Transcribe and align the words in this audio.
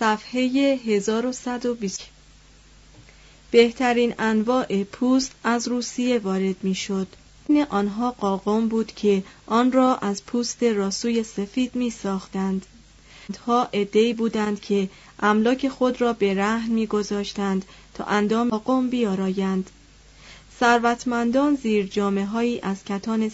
صفحه 0.00 0.40
1120 0.86 2.00
بهترین 3.50 4.14
انواع 4.18 4.84
پوست 4.84 5.32
از 5.44 5.68
روسیه 5.68 6.18
وارد 6.18 6.64
می 6.64 6.74
شد. 6.74 7.06
آنها 7.70 8.10
قاقم 8.10 8.68
بود 8.68 8.92
که 8.92 9.22
آن 9.46 9.72
را 9.72 9.96
از 9.96 10.24
پوست 10.24 10.62
راسوی 10.62 11.22
سفید 11.22 11.74
می 11.74 11.90
ساختند. 11.90 12.66
ها 13.46 13.68
ادهی 13.72 14.12
بودند 14.12 14.60
که 14.60 14.88
املاک 15.20 15.68
خود 15.68 16.00
را 16.00 16.12
به 16.12 16.34
رهن 16.34 16.72
می 16.72 16.86
گذاشتند 16.86 17.64
تا 17.94 18.04
اندام 18.04 18.50
قاقم 18.50 18.90
بیارایند. 18.90 19.70
ثروتمندان 20.60 21.54
زیر 21.54 21.86
جامعه 21.86 22.24
هایی 22.26 22.60
از 22.60 22.84
کتان 22.84 23.28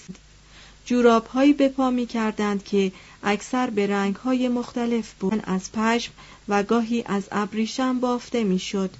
جوراب 0.86 1.26
هایی 1.26 1.52
به 1.52 1.68
پا 1.68 1.90
می 1.90 2.06
کردند 2.06 2.64
که 2.64 2.92
اکثر 3.22 3.70
به 3.70 3.86
رنگ 3.86 4.16
های 4.16 4.48
مختلف 4.48 5.12
بود 5.12 5.42
از 5.44 5.72
پشم 5.72 6.12
و 6.48 6.62
گاهی 6.62 7.04
از 7.06 7.22
ابریشم 7.32 8.00
بافته 8.00 8.44
می‌شد. 8.44 8.90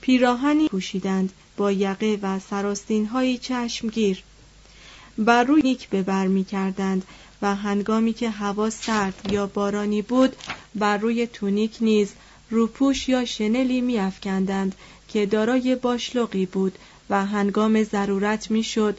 پیراهنی 0.00 0.68
پوشیدند 0.68 1.32
با 1.56 1.72
یقه 1.72 2.18
و 2.22 2.38
سراستین 2.38 3.06
های 3.06 3.38
چشمگیر 3.38 4.22
بر 5.18 5.44
روی 5.44 5.62
نیک 5.62 5.88
به 5.88 6.02
بر 6.02 6.26
می 6.26 6.44
کردند 6.44 7.04
و 7.42 7.54
هنگامی 7.54 8.12
که 8.12 8.30
هوا 8.30 8.70
سرد 8.70 9.32
یا 9.32 9.46
بارانی 9.46 10.02
بود 10.02 10.36
بر 10.74 10.98
روی 10.98 11.26
تونیک 11.26 11.76
نیز 11.80 12.12
روپوش 12.50 13.08
یا 13.08 13.24
شنلی 13.24 13.80
می 13.80 13.98
افکندند 13.98 14.74
که 15.08 15.26
دارای 15.26 15.74
باشلقی 15.74 16.46
بود 16.46 16.78
و 17.10 17.26
هنگام 17.26 17.82
ضرورت 17.82 18.50
می‌شد 18.50 18.98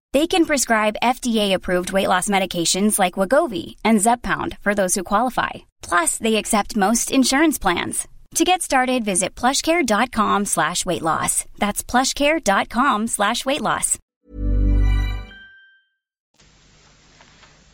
They 0.12 0.26
can 0.26 0.46
prescribe 0.46 1.02
FDA-approved 1.02 1.92
weight 1.92 2.08
loss 2.08 2.28
medications 2.28 2.98
like 2.98 3.18
Wagovi 3.20 3.74
and 3.84 3.98
Zepbound 3.98 4.56
for 4.64 4.72
those 4.74 4.94
who 4.94 5.02
qualify. 5.02 5.66
Plus, 5.82 6.18
they 6.18 6.36
accept 6.36 6.76
most 6.76 7.10
insurance 7.10 7.58
plans. 7.58 8.06
To 8.36 8.44
get 8.44 8.62
started, 8.62 9.04
visit 9.04 9.34
plushcare.com 9.34 10.44
slash 10.44 10.84
weight 10.84 11.02
loss. 11.02 11.44
That's 11.58 11.82
plushcare.com 11.82 13.06
slash 13.06 13.44
weight 13.46 13.62
loss. 13.62 13.98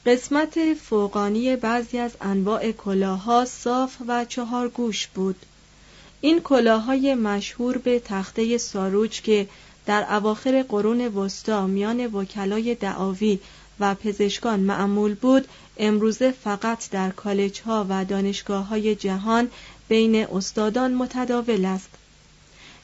قسمت 0.07 0.75
فوقانی 0.75 1.57
بعضی 1.57 1.99
از 1.99 2.17
انواع 2.21 2.73
کلاها 2.73 3.45
صاف 3.45 3.97
و 4.09 4.25
چهار 4.25 4.69
گوش 4.69 5.07
بود. 5.07 5.37
این 6.21 6.41
کلاهای 6.41 7.15
مشهور 7.15 7.79
به 7.79 7.99
تخته 7.99 8.59
ساروج 8.59 9.21
که 9.21 9.49
در 9.88 10.14
اواخر 10.14 10.66
قرون 10.70 11.02
وسطا 11.08 11.68
میان 11.68 12.06
وکلای 12.06 12.76
دعاوی 12.76 13.40
و 13.80 13.96
پزشکان 13.96 14.60
معمول 14.60 15.14
بود 15.14 15.48
امروزه 15.78 16.32
فقط 16.32 16.90
در 16.90 17.10
کالج 17.10 17.62
ها 17.62 17.86
و 17.90 18.06
دانشگاه 18.06 18.68
های 18.68 18.96
جهان 18.96 19.50
بین 19.88 20.16
استادان 20.16 20.94
متداول 20.94 21.66
است. 21.66 21.90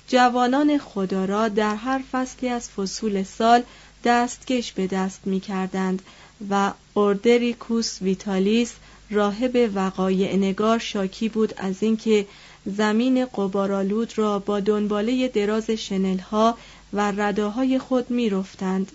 جوانان 0.07 0.77
خدا 0.77 1.25
را 1.25 1.47
در 1.47 1.75
هر 1.75 2.01
فصلی 2.11 2.49
از 2.49 2.69
فصول 2.69 3.23
سال 3.23 3.63
دستکش 4.03 4.71
به 4.71 4.87
دست 4.87 5.21
می 5.25 5.39
کردند 5.39 6.01
و 6.49 6.71
اوردریکوس 6.93 8.01
ویتالیس 8.01 8.73
راهب 9.09 9.71
وقایع 9.75 10.35
نگار 10.35 10.79
شاکی 10.79 11.29
بود 11.29 11.53
از 11.57 11.83
اینکه 11.83 12.27
زمین 12.65 13.25
قبارالود 13.25 14.17
را 14.17 14.39
با 14.39 14.59
دنباله 14.59 15.27
دراز 15.27 15.69
شنلها 15.69 16.57
و 16.93 17.11
رداهای 17.11 17.79
خود 17.79 18.09
می 18.09 18.29
رفتند. 18.29 18.91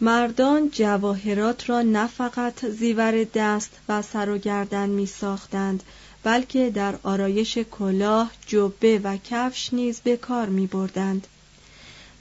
مردان 0.00 0.70
جواهرات 0.70 1.70
را 1.70 1.82
نه 1.82 2.06
فقط 2.06 2.66
زیور 2.66 3.24
دست 3.24 3.70
و 3.88 4.02
سر 4.02 4.30
و 4.30 4.38
گردن 4.38 4.88
می 4.88 5.06
ساختند 5.06 5.82
بلکه 6.22 6.70
در 6.70 6.94
آرایش 7.02 7.58
کلاه، 7.58 8.30
جبه 8.46 8.98
و 8.98 9.16
کفش 9.16 9.74
نیز 9.74 10.00
به 10.00 10.16
کار 10.16 10.48
می 10.48 10.66
بردند. 10.66 11.26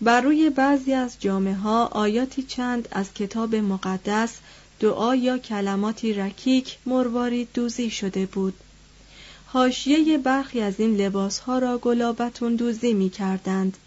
بر 0.02 0.22
روی 0.22 0.50
بعضی 0.50 0.94
از 0.94 1.16
جامعه 1.20 1.54
ها 1.54 1.86
آیاتی 1.86 2.44
چند 2.44 2.88
از 2.92 3.14
کتاب 3.14 3.56
مقدس 3.56 4.38
دعا 4.80 5.16
یا 5.16 5.38
کلماتی 5.38 6.14
رکیک 6.14 6.78
مروارید 6.86 7.48
دوزی 7.54 7.90
شده 7.90 8.26
بود. 8.26 8.54
حاشیه 9.52 10.18
برخی 10.18 10.62
از 10.62 10.74
این 10.78 10.96
لباس 10.96 11.40
ها 11.40 11.60
را 11.60 11.78
گلابتون 11.78 12.56
دوزی 12.56 12.94
می 12.94 13.10
کردند. 13.10 13.78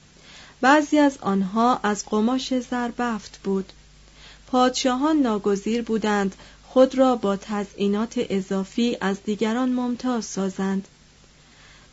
بعضی 0.60 0.98
از 0.98 1.18
آنها 1.20 1.80
از 1.82 2.06
قماش 2.06 2.58
زربفت 2.58 3.40
بود. 3.44 3.72
پادشاهان 4.46 5.16
ناگزیر 5.16 5.82
بودند 5.82 6.34
خود 6.68 6.98
را 6.98 7.16
با 7.16 7.36
تزئینات 7.36 8.14
اضافی 8.16 8.96
از 9.00 9.16
دیگران 9.24 9.72
ممتاز 9.72 10.24
سازند. 10.24 10.88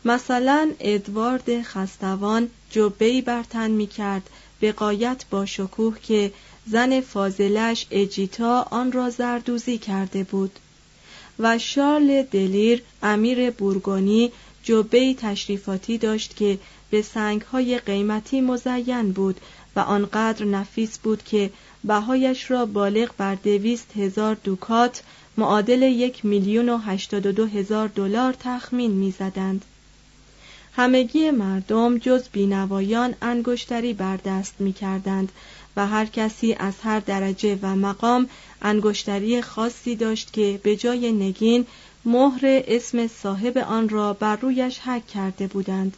مثلا 0.04 0.70
ادوارد 0.80 1.62
خستوان 1.62 2.50
جبهی 2.70 3.22
برتن 3.22 3.70
می 3.70 3.86
کرد 3.86 4.30
به 4.60 4.72
قایت 4.72 5.24
با 5.30 5.46
شکوه 5.46 5.98
که 5.98 6.32
زن 6.66 7.00
فاضلش 7.00 7.86
اجیتا 7.90 8.62
آن 8.70 8.92
را 8.92 9.10
زردوزی 9.10 9.78
کرده 9.78 10.24
بود 10.24 10.58
و 11.40 11.58
شارل 11.58 12.22
دلیر 12.22 12.82
امیر 13.02 13.50
بورگونی 13.50 14.32
جبهی 14.62 15.14
تشریفاتی 15.14 15.98
داشت 15.98 16.36
که 16.36 16.58
به 16.90 17.02
سنگهای 17.02 17.78
قیمتی 17.78 18.40
مزین 18.40 19.12
بود 19.12 19.40
و 19.76 19.80
آنقدر 19.80 20.44
نفیس 20.44 20.98
بود 20.98 21.22
که 21.24 21.50
بهایش 21.84 22.50
را 22.50 22.66
بالغ 22.66 23.10
بر 23.16 23.34
دویست 23.34 23.96
هزار 23.96 24.36
دوکات 24.44 25.02
معادل 25.36 25.82
یک 25.82 26.24
میلیون 26.24 26.68
و 26.68 26.78
هشتاد 26.78 27.26
و 27.26 27.32
دو 27.32 27.46
هزار 27.46 27.88
دلار 27.88 28.34
تخمین 28.40 28.90
می‌زدند. 28.90 29.64
همگی 30.76 31.30
مردم 31.30 31.98
جز 31.98 32.28
بینوایان 32.32 33.14
انگشتری 33.22 33.92
بر 33.92 34.16
دست 34.16 34.54
می 34.58 34.72
کردند 34.72 35.32
و 35.76 35.86
هر 35.86 36.06
کسی 36.06 36.52
از 36.52 36.74
هر 36.82 37.00
درجه 37.00 37.58
و 37.62 37.76
مقام 37.76 38.28
انگشتری 38.62 39.42
خاصی 39.42 39.96
داشت 39.96 40.32
که 40.32 40.60
به 40.62 40.76
جای 40.76 41.12
نگین 41.12 41.66
مهر 42.04 42.40
اسم 42.42 43.06
صاحب 43.06 43.58
آن 43.58 43.88
را 43.88 44.12
بر 44.12 44.36
رویش 44.36 44.78
حک 44.78 45.06
کرده 45.06 45.46
بودند. 45.46 45.96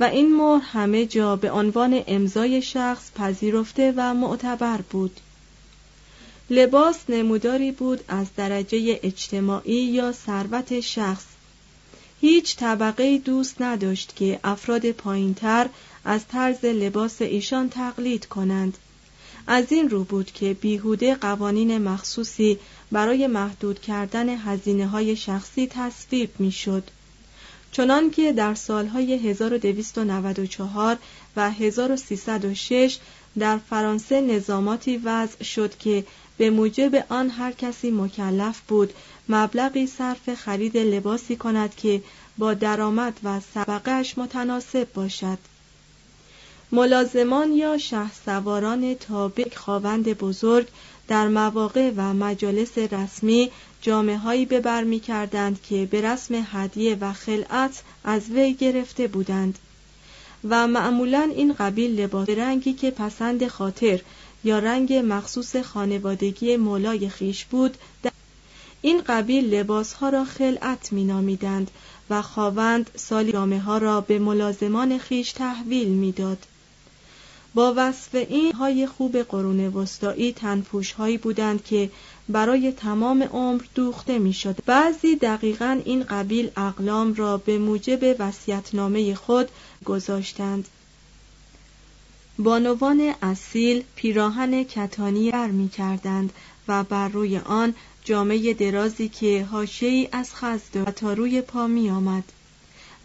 و 0.00 0.04
این 0.04 0.36
مهر 0.36 0.62
همه 0.64 1.06
جا 1.06 1.36
به 1.36 1.50
عنوان 1.50 2.02
امضای 2.06 2.62
شخص 2.62 3.10
پذیرفته 3.14 3.94
و 3.96 4.14
معتبر 4.14 4.80
بود. 4.90 5.20
لباس 6.50 6.98
نموداری 7.08 7.72
بود 7.72 8.04
از 8.08 8.26
درجه 8.36 9.00
اجتماعی 9.02 9.84
یا 9.84 10.12
ثروت 10.12 10.80
شخص. 10.80 11.24
هیچ 12.20 12.56
طبقه 12.56 13.18
دوست 13.18 13.62
نداشت 13.62 14.16
که 14.16 14.40
افراد 14.44 14.90
پایینتر 14.90 15.68
از 16.04 16.28
طرز 16.28 16.64
لباس 16.64 17.22
ایشان 17.22 17.68
تقلید 17.68 18.26
کنند 18.26 18.78
از 19.46 19.72
این 19.72 19.90
رو 19.90 20.04
بود 20.04 20.32
که 20.32 20.54
بیهوده 20.54 21.14
قوانین 21.14 21.78
مخصوصی 21.78 22.58
برای 22.92 23.26
محدود 23.26 23.80
کردن 23.80 24.28
هزینه 24.28 24.86
های 24.86 25.16
شخصی 25.16 25.66
تصویب 25.66 26.30
می 26.38 26.52
شد. 26.52 26.82
چنان 27.72 28.10
که 28.10 28.32
در 28.32 28.54
سالهای 28.54 29.28
1294 29.28 30.96
و 31.36 31.50
1306 31.50 32.98
در 33.38 33.58
فرانسه 33.58 34.20
نظاماتی 34.20 34.96
وضع 34.96 35.44
شد 35.44 35.78
که 35.78 36.04
به 36.38 36.50
موجب 36.50 37.06
آن 37.08 37.30
هر 37.30 37.52
کسی 37.52 37.90
مکلف 37.90 38.60
بود 38.60 38.92
مبلغی 39.28 39.86
صرف 39.86 40.34
خرید 40.34 40.76
لباسی 40.76 41.36
کند 41.36 41.74
که 41.74 42.02
با 42.38 42.54
درآمد 42.54 43.20
و 43.24 43.40
سبقش 43.54 44.18
متناسب 44.18 44.92
باشد 44.94 45.38
ملازمان 46.72 47.52
یا 47.52 47.78
شه 47.78 48.12
سواران 48.24 48.94
تابع 48.94 49.54
خواوند 49.56 50.18
بزرگ 50.18 50.66
در 51.08 51.28
مواقع 51.28 51.92
و 51.96 52.14
مجالس 52.14 52.78
رسمی 52.78 53.50
جامعه 53.82 54.46
به 54.46 54.60
بر 54.60 54.84
می 54.84 55.00
کردند 55.00 55.62
که 55.62 55.88
به 55.90 56.00
رسم 56.00 56.46
هدیه 56.52 56.96
و 57.00 57.12
خلعت 57.12 57.82
از 58.04 58.30
وی 58.30 58.54
گرفته 58.54 59.06
بودند 59.06 59.58
و 60.48 60.66
معمولا 60.66 61.30
این 61.36 61.52
قبیل 61.52 62.00
لباس 62.00 62.28
رنگی 62.28 62.72
که 62.72 62.90
پسند 62.90 63.46
خاطر 63.46 64.00
یا 64.44 64.58
رنگ 64.58 64.92
مخصوص 64.92 65.56
خانوادگی 65.56 66.56
مولای 66.56 67.08
خیش 67.08 67.44
بود 67.44 67.76
این 68.82 69.02
قبیل 69.06 69.54
لباس 69.54 69.92
ها 69.92 70.08
را 70.08 70.24
خلعت 70.24 70.92
می 70.92 71.04
نامیدند 71.04 71.70
و 72.10 72.22
خواوند 72.22 72.90
سالی 72.96 73.32
جامعه 73.32 73.58
ها 73.58 73.78
را 73.78 74.00
به 74.00 74.18
ملازمان 74.18 74.98
خیش 74.98 75.32
تحویل 75.32 75.88
می‌داد. 75.88 76.46
با 77.54 77.74
وصف 77.76 78.14
این 78.14 78.52
های 78.52 78.86
خوب 78.86 79.16
قرون 79.16 79.60
وسطایی 79.60 80.32
تنپوش 80.32 80.92
هایی 80.92 81.18
بودند 81.18 81.64
که 81.64 81.90
برای 82.28 82.72
تمام 82.72 83.22
عمر 83.22 83.62
دوخته 83.74 84.18
می 84.18 84.32
شد. 84.32 84.56
بعضی 84.66 85.16
دقیقا 85.16 85.80
این 85.84 86.02
قبیل 86.02 86.50
اقلام 86.56 87.14
را 87.14 87.36
به 87.36 87.58
موجب 87.58 88.16
وسیعتنامه 88.18 89.14
خود 89.14 89.48
گذاشتند. 89.84 90.68
بانوان 92.38 93.14
اصیل 93.22 93.84
پیراهن 93.96 94.64
کتانی 94.64 95.30
بر 95.30 95.46
می 95.46 95.68
کردند 95.68 96.32
و 96.68 96.84
بر 96.84 97.08
روی 97.08 97.38
آن 97.38 97.74
جامعه 98.04 98.54
درازی 98.54 99.08
که 99.08 99.48
حاشیه‌ای 99.50 100.08
از 100.12 100.34
خز 100.34 100.60
و 100.74 100.84
تا 100.84 101.12
روی 101.12 101.40
پا 101.40 101.66
می 101.66 101.90
آمد. 101.90 102.24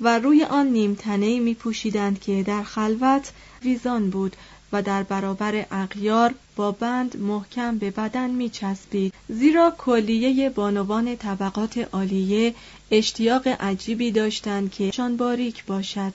و 0.02 0.20
روی 0.20 0.44
آن 0.44 0.68
نیمتنه 0.68 1.40
می 1.40 1.54
پوشیدند 1.54 2.20
که 2.20 2.44
در 2.44 2.64
خلوت 2.64 3.32
ویزان 3.64 4.10
بود 4.10 4.36
و 4.72 4.82
در 4.82 5.04
برابر 5.04 5.66
اغیار 5.72 6.34
با 6.56 6.72
بند 6.72 7.18
محکم 7.18 7.78
به 7.78 7.92
بدن 7.92 8.30
می 8.30 8.50
چسبید 8.50 9.14
زیرا 9.30 9.76
کلیه 9.78 10.50
بانوان 10.50 11.16
طبقات 11.16 11.78
عالیه 11.78 12.56
اشتیاق 12.92 13.48
عجیبی 13.48 14.12
داشتند 14.12 14.72
که 14.72 14.92
شان 14.92 15.18
باریک 15.18 15.66
باشد. 15.66 16.14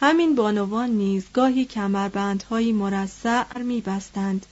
همین 0.00 0.34
بانوان 0.34 0.90
نیز 0.90 1.24
گاهی 1.32 1.64
کمربندهایی 1.64 2.72
مرصع 2.72 3.58
می 3.58 3.80
بستند 3.80 4.46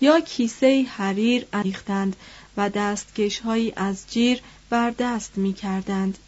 یا 0.00 0.20
کیسه 0.20 0.86
حریر 0.96 1.46
اریختند 1.52 2.16
و 2.56 2.70
دستکشهایی 2.70 3.72
از 3.76 4.04
جیر 4.10 4.40
بر 4.70 4.90
دست 4.90 5.32
می 5.36 5.52
کردند 5.52 6.18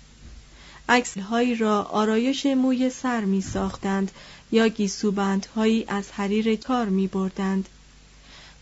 هایی 1.30 1.54
را 1.54 1.82
آرایش 1.82 2.46
موی 2.46 2.90
سر 2.90 3.20
می 3.20 3.40
ساختند 3.40 4.10
یا 4.52 4.68
گیسوبندهایی 4.68 5.84
از 5.88 6.10
حریر 6.12 6.56
کار 6.56 6.88
می 6.88 7.06
بردند. 7.06 7.68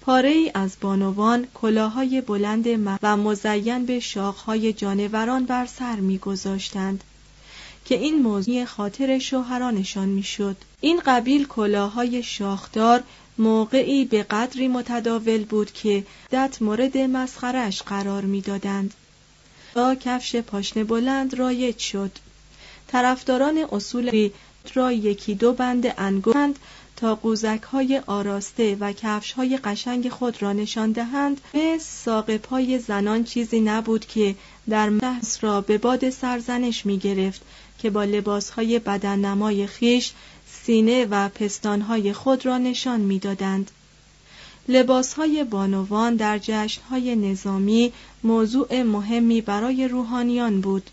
پاره 0.00 0.28
ای 0.28 0.50
از 0.54 0.76
بانوان 0.80 1.46
کلاهای 1.54 2.20
بلند 2.20 2.66
و 3.02 3.16
مزین 3.16 3.86
به 3.86 4.00
شاخهای 4.00 4.72
جانوران 4.72 5.44
بر 5.44 5.66
سر 5.66 5.96
می 5.96 6.18
گذاشتند 6.18 7.04
که 7.84 7.94
این 7.94 8.22
موضوع 8.22 8.64
خاطر 8.64 9.18
شوهرانشان 9.18 10.08
می‌شد. 10.08 10.56
این 10.80 11.02
قبیل 11.06 11.46
کلاهای 11.46 12.22
شاخدار 12.22 13.02
موقعی 13.38 14.04
به 14.04 14.22
قدری 14.22 14.68
متداول 14.68 15.44
بود 15.44 15.72
که 15.72 16.04
دت 16.30 16.62
مورد 16.62 16.98
مسخرش 16.98 17.82
قرار 17.82 18.22
می‌دادند. 18.24 18.94
با 19.74 19.94
کفش 19.94 20.36
پاشنه 20.36 20.84
بلند 20.84 21.34
رایج 21.34 21.78
شد 21.78 22.10
طرفداران 22.88 23.66
اصول 23.72 24.30
را 24.74 24.92
یکی 24.92 25.34
دو 25.34 25.52
بند 25.52 25.94
انگوشند 25.98 26.58
تا 26.96 27.14
قوزک 27.14 27.62
های 27.62 28.02
آراسته 28.06 28.76
و 28.80 28.92
کفش 28.92 29.32
های 29.32 29.56
قشنگ 29.56 30.08
خود 30.08 30.42
را 30.42 30.52
نشان 30.52 30.92
دهند 30.92 31.40
به 31.52 31.78
ساق 31.80 32.36
پای 32.36 32.78
زنان 32.78 33.24
چیزی 33.24 33.60
نبود 33.60 34.06
که 34.06 34.34
در 34.68 34.88
محس 34.88 35.44
را 35.44 35.60
به 35.60 35.78
باد 35.78 36.10
سرزنش 36.10 36.86
می 36.86 36.98
گرفت 36.98 37.40
که 37.78 37.90
با 37.90 38.04
لباس 38.04 38.50
های 38.50 38.78
بدن 38.78 39.18
نمای 39.18 39.66
خیش 39.66 40.12
سینه 40.52 41.04
و 41.04 41.28
پستان 41.28 41.80
های 41.80 42.12
خود 42.12 42.46
را 42.46 42.58
نشان 42.58 43.00
می 43.00 43.18
دادند. 43.18 43.70
لباس 44.68 45.14
های 45.14 45.44
بانوان 45.44 46.16
در 46.16 46.38
جشن 46.38 46.82
های 46.90 47.16
نظامی 47.16 47.92
موضوع 48.24 48.82
مهمی 48.82 49.40
برای 49.40 49.88
روحانیان 49.88 50.60
بود 50.60 50.90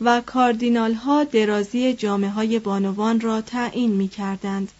و 0.00 0.22
کاردینال 0.26 0.94
ها 0.94 1.24
درازی 1.24 1.92
جامعه 1.94 2.30
های 2.30 2.58
بانوان 2.58 3.20
را 3.20 3.40
تعیین 3.40 3.90
می 3.90 4.08
کردند. 4.08 4.72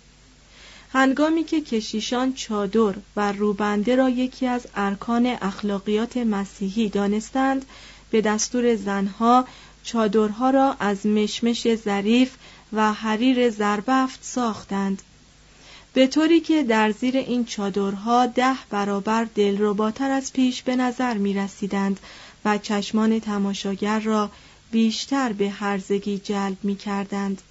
هنگامی 0.92 1.44
که 1.44 1.60
کشیشان 1.60 2.32
چادر 2.32 2.94
و 3.16 3.32
روبنده 3.32 3.96
را 3.96 4.08
یکی 4.08 4.46
از 4.46 4.66
ارکان 4.74 5.26
اخلاقیات 5.26 6.16
مسیحی 6.16 6.88
دانستند 6.88 7.66
به 8.10 8.20
دستور 8.20 8.76
زنها 8.76 9.44
چادرها 9.84 10.50
را 10.50 10.76
از 10.80 11.06
مشمش 11.06 11.74
ظریف 11.74 12.34
و 12.72 12.92
حریر 12.92 13.50
زربفت 13.50 14.18
ساختند 14.22 15.02
به 15.92 16.06
طوری 16.06 16.40
که 16.40 16.62
در 16.62 16.92
زیر 16.92 17.16
این 17.16 17.44
چادرها 17.44 18.26
ده 18.26 18.56
برابر 18.70 19.24
دلرباتر 19.34 20.10
از 20.10 20.32
پیش 20.32 20.62
به 20.62 20.76
نظر 20.76 21.14
می 21.14 21.34
رسیدند 21.34 22.00
و 22.44 22.58
چشمان 22.58 23.20
تماشاگر 23.20 24.00
را 24.00 24.30
بیشتر 24.70 25.32
به 25.32 25.50
هرزگی 25.50 26.18
جلب 26.18 26.56
می 26.62 26.76
کردند. 26.76 27.42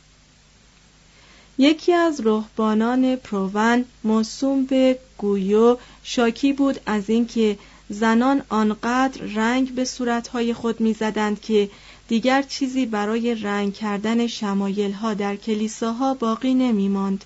یکی 1.57 1.93
از 1.93 2.21
رهبانان 2.25 3.15
پروون 3.15 3.85
موسوم 4.03 4.65
به 4.65 4.99
گویو 5.17 5.77
شاکی 6.03 6.53
بود 6.53 6.79
از 6.85 7.09
اینکه 7.09 7.57
زنان 7.89 8.41
آنقدر 8.49 9.21
رنگ 9.21 9.71
به 9.71 9.85
صورتهای 9.85 10.53
خود 10.53 10.81
می‌زدند 10.81 11.41
که 11.41 11.69
دیگر 12.07 12.41
چیزی 12.41 12.85
برای 12.85 13.35
رنگ 13.35 13.73
کردن 13.73 14.27
شمایل 14.27 14.91
ها 14.91 15.13
در 15.13 15.35
کلیساها 15.35 16.13
باقی 16.13 16.53
نمی 16.53 16.89
ماند. 16.89 17.25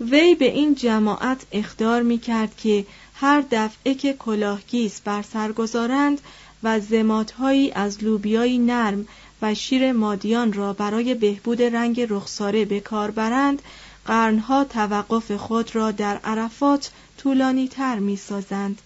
وی 0.00 0.34
به 0.34 0.52
این 0.52 0.74
جماعت 0.74 1.46
اخدار 1.52 2.02
می 2.02 2.18
کرد 2.18 2.56
که 2.56 2.86
هر 3.14 3.44
دفعه 3.50 3.94
که 3.94 4.12
کلاهگیس 4.12 5.00
بر 5.00 5.22
سر 5.22 5.52
گذارند 5.52 6.20
و 6.62 6.80
زماتهایی 6.80 7.72
از 7.72 8.04
لوبیایی 8.04 8.58
نرم 8.58 9.06
و 9.42 9.54
شیر 9.54 9.92
مادیان 9.92 10.52
را 10.52 10.72
برای 10.72 11.14
بهبود 11.14 11.62
رنگ 11.62 12.06
رخساره 12.10 12.64
به 12.64 12.80
کار 12.80 13.10
برند 13.10 13.62
قرنها 14.06 14.64
توقف 14.64 15.32
خود 15.32 15.74
را 15.74 15.90
در 15.90 16.16
عرفات 16.24 16.90
طولانی 17.18 17.68
تر 17.68 17.98
می 17.98 18.16
سازند. 18.16 18.82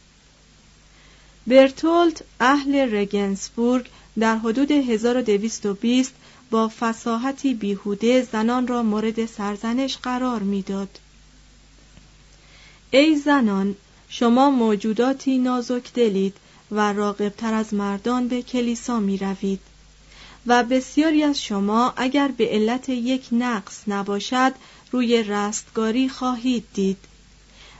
برتولت 1.46 2.22
اهل 2.40 2.96
رگنسبورگ 2.96 3.86
در 4.18 4.36
حدود 4.36 4.70
1220 4.70 6.14
با 6.52 6.70
فساحتی 6.80 7.54
بیهوده 7.54 8.22
زنان 8.32 8.66
را 8.66 8.82
مورد 8.82 9.26
سرزنش 9.26 9.96
قرار 9.96 10.42
می‌داد. 10.42 10.98
ای 12.90 13.16
زنان 13.16 13.76
شما 14.08 14.50
موجوداتی 14.50 15.38
نازک 15.38 15.92
دلید 15.92 16.36
و 16.70 16.92
راقبتر 16.92 17.54
از 17.54 17.74
مردان 17.74 18.28
به 18.28 18.42
کلیسا 18.42 19.00
می 19.00 19.18
روید 19.18 19.60
و 20.46 20.64
بسیاری 20.64 21.22
از 21.22 21.42
شما 21.42 21.92
اگر 21.96 22.28
به 22.28 22.48
علت 22.48 22.88
یک 22.88 23.26
نقص 23.32 23.82
نباشد 23.86 24.52
روی 24.90 25.22
رستگاری 25.22 26.08
خواهید 26.08 26.64
دید 26.74 26.98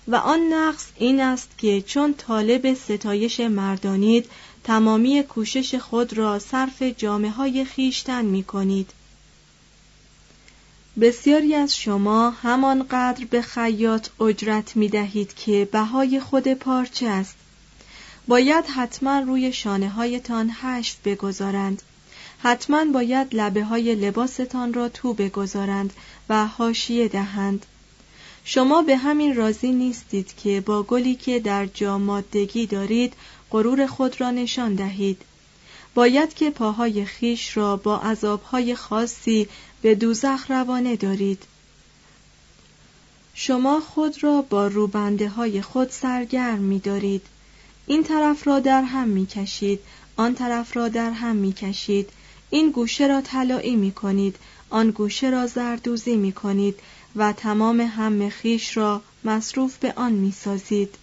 و 0.08 0.16
آن 0.16 0.40
نقص 0.52 0.86
این 0.96 1.20
است 1.20 1.50
که 1.58 1.82
چون 1.82 2.14
طالب 2.14 2.74
ستایش 2.74 3.40
مردانید 3.40 4.30
تمامی 4.64 5.22
کوشش 5.22 5.74
خود 5.74 6.12
را 6.12 6.38
صرف 6.38 6.82
جامعه 6.82 7.30
های 7.30 7.64
خیشتن 7.64 8.24
می 8.24 8.42
کنید. 8.42 8.90
بسیاری 11.00 11.54
از 11.54 11.76
شما 11.76 12.30
همانقدر 12.30 13.24
به 13.24 13.42
خیاط 13.42 14.08
اجرت 14.20 14.76
می 14.76 14.88
دهید 14.88 15.34
که 15.34 15.68
بهای 15.72 16.20
خود 16.20 16.48
پارچه 16.48 17.06
است. 17.06 17.34
باید 18.28 18.64
حتما 18.64 19.18
روی 19.18 19.52
شانه 19.52 19.88
هایتان 19.88 20.50
هشت 20.60 20.98
بگذارند. 21.04 21.82
حتما 22.38 22.84
باید 22.84 23.28
لبه 23.32 23.64
های 23.64 23.94
لباستان 23.94 24.74
را 24.74 24.88
تو 24.88 25.14
بگذارند 25.14 25.92
و 26.28 26.46
حاشیه 26.46 27.08
دهند. 27.08 27.66
شما 28.44 28.82
به 28.82 28.96
همین 28.96 29.36
راضی 29.36 29.72
نیستید 29.72 30.36
که 30.36 30.60
با 30.60 30.82
گلی 30.82 31.14
که 31.14 31.40
در 31.40 31.66
جا 31.66 31.98
مادگی 31.98 32.66
دارید 32.66 33.12
غرور 33.52 33.86
خود 33.86 34.20
را 34.20 34.30
نشان 34.30 34.74
دهید 34.74 35.22
باید 35.94 36.34
که 36.34 36.50
پاهای 36.50 37.04
خیش 37.04 37.56
را 37.56 37.76
با 37.76 37.98
عذابهای 37.98 38.74
خاصی 38.74 39.48
به 39.82 39.94
دوزخ 39.94 40.50
روانه 40.50 40.96
دارید 40.96 41.42
شما 43.34 43.80
خود 43.80 44.22
را 44.22 44.42
با 44.42 44.66
روبنده 44.66 45.28
های 45.28 45.62
خود 45.62 45.90
سرگرم 45.90 46.58
می 46.58 46.78
دارید. 46.78 47.22
این 47.86 48.02
طرف 48.04 48.46
را 48.46 48.60
در 48.60 48.82
هم 48.82 49.08
می 49.08 49.26
کشید 49.26 49.80
آن 50.16 50.34
طرف 50.34 50.76
را 50.76 50.88
در 50.88 51.10
هم 51.10 51.36
می 51.36 51.52
کشید 51.52 52.10
این 52.50 52.70
گوشه 52.70 53.06
را 53.06 53.20
طلایی 53.20 53.76
می 53.76 53.92
کنید 53.92 54.36
آن 54.70 54.90
گوشه 54.90 55.30
را 55.30 55.46
زردوزی 55.46 56.16
می 56.16 56.32
کنید 56.32 56.80
و 57.16 57.32
تمام 57.32 57.80
هم 57.80 58.28
خیش 58.28 58.76
را 58.76 59.02
مصروف 59.24 59.76
به 59.76 59.92
آن 59.96 60.12
می 60.12 60.32
سازید. 60.32 60.94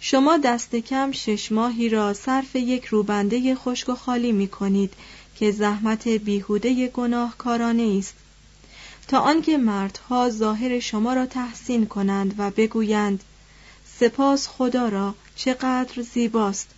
شما 0.00 0.36
دست 0.36 0.76
کم 0.76 1.12
شش 1.12 1.52
ماهی 1.52 1.88
را 1.88 2.14
صرف 2.14 2.56
یک 2.56 2.84
روبنده 2.84 3.54
خشک 3.54 3.88
و 3.88 3.94
خالی 3.94 4.32
می 4.32 4.48
کنید 4.48 4.94
که 5.38 5.50
زحمت 5.50 6.08
بیهوده 6.08 6.86
گناهکارانه 6.86 7.96
است. 7.98 8.14
تا 9.08 9.18
آنکه 9.18 9.58
مردها 9.58 10.30
ظاهر 10.30 10.80
شما 10.80 11.12
را 11.12 11.26
تحسین 11.26 11.86
کنند 11.86 12.34
و 12.38 12.50
بگویند 12.50 13.24
سپاس 14.00 14.48
خدا 14.48 14.88
را 14.88 15.14
چقدر 15.36 16.02
زیباست. 16.02 16.68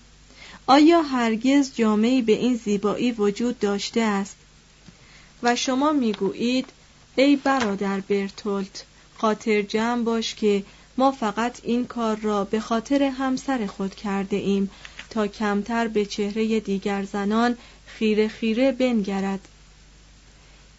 آیا 0.66 1.02
هرگز 1.02 1.74
جامعی 1.74 2.22
به 2.22 2.32
این 2.32 2.56
زیبایی 2.56 3.12
وجود 3.12 3.58
داشته 3.58 4.00
است؟ 4.00 4.36
و 5.42 5.56
شما 5.56 5.92
می‌گویید 5.92 6.66
ای 7.16 7.36
برادر 7.36 8.00
برتولت 8.00 8.84
خاطر 9.18 9.62
جمع 9.62 10.02
باش 10.02 10.34
که 10.34 10.64
ما 10.96 11.10
فقط 11.10 11.60
این 11.62 11.86
کار 11.86 12.16
را 12.16 12.44
به 12.44 12.60
خاطر 12.60 13.02
همسر 13.02 13.66
خود 13.66 13.94
کرده 13.94 14.36
ایم 14.36 14.70
تا 15.10 15.26
کمتر 15.26 15.88
به 15.88 16.06
چهره 16.06 16.60
دیگر 16.60 17.04
زنان 17.04 17.56
خیره 17.86 18.28
خیره 18.28 18.72
بنگرد. 18.72 19.48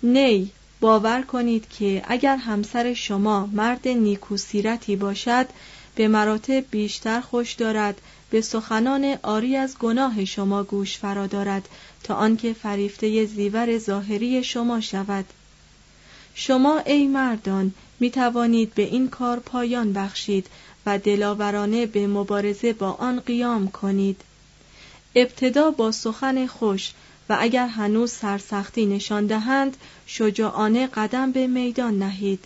نی 0.03 0.51
باور 0.79 1.21
کنید 1.21 1.69
که 1.69 2.01
اگر 2.07 2.35
همسر 2.35 2.93
شما 2.93 3.49
مرد 3.53 3.87
نیکوسیرتی 3.87 4.95
باشد 4.95 5.45
به 5.95 6.07
مراتب 6.07 6.63
بیشتر 6.71 7.21
خوش 7.21 7.53
دارد 7.53 8.01
به 8.29 8.41
سخنان 8.41 9.17
آری 9.23 9.55
از 9.55 9.77
گناه 9.77 10.25
شما 10.25 10.63
گوش 10.63 10.97
فرا 10.97 11.27
دارد 11.27 11.69
تا 12.03 12.15
آنکه 12.15 12.53
فریفته 12.53 13.25
زیور 13.25 13.77
ظاهری 13.77 14.43
شما 14.43 14.81
شود. 14.81 15.25
شما 16.35 16.79
ای 16.79 17.07
مردان 17.07 17.73
می 17.99 18.11
توانید 18.11 18.73
به 18.73 18.83
این 18.83 19.09
کار 19.09 19.39
پایان 19.39 19.93
بخشید 19.93 20.47
و 20.85 20.99
دلاورانه 20.99 21.85
به 21.85 22.07
مبارزه 22.07 22.73
با 22.73 22.91
آن 22.91 23.19
قیام 23.19 23.67
کنید. 23.67 24.21
ابتدا 25.15 25.71
با 25.71 25.91
سخن 25.91 26.47
خوش 26.47 26.91
و 27.29 27.37
اگر 27.39 27.67
هنوز 27.67 28.11
سرسختی 28.11 28.85
نشان 28.85 29.25
دهند 29.25 29.77
شجاعانه 30.07 30.87
قدم 30.87 31.31
به 31.31 31.47
میدان 31.47 31.99
نهید. 31.99 32.45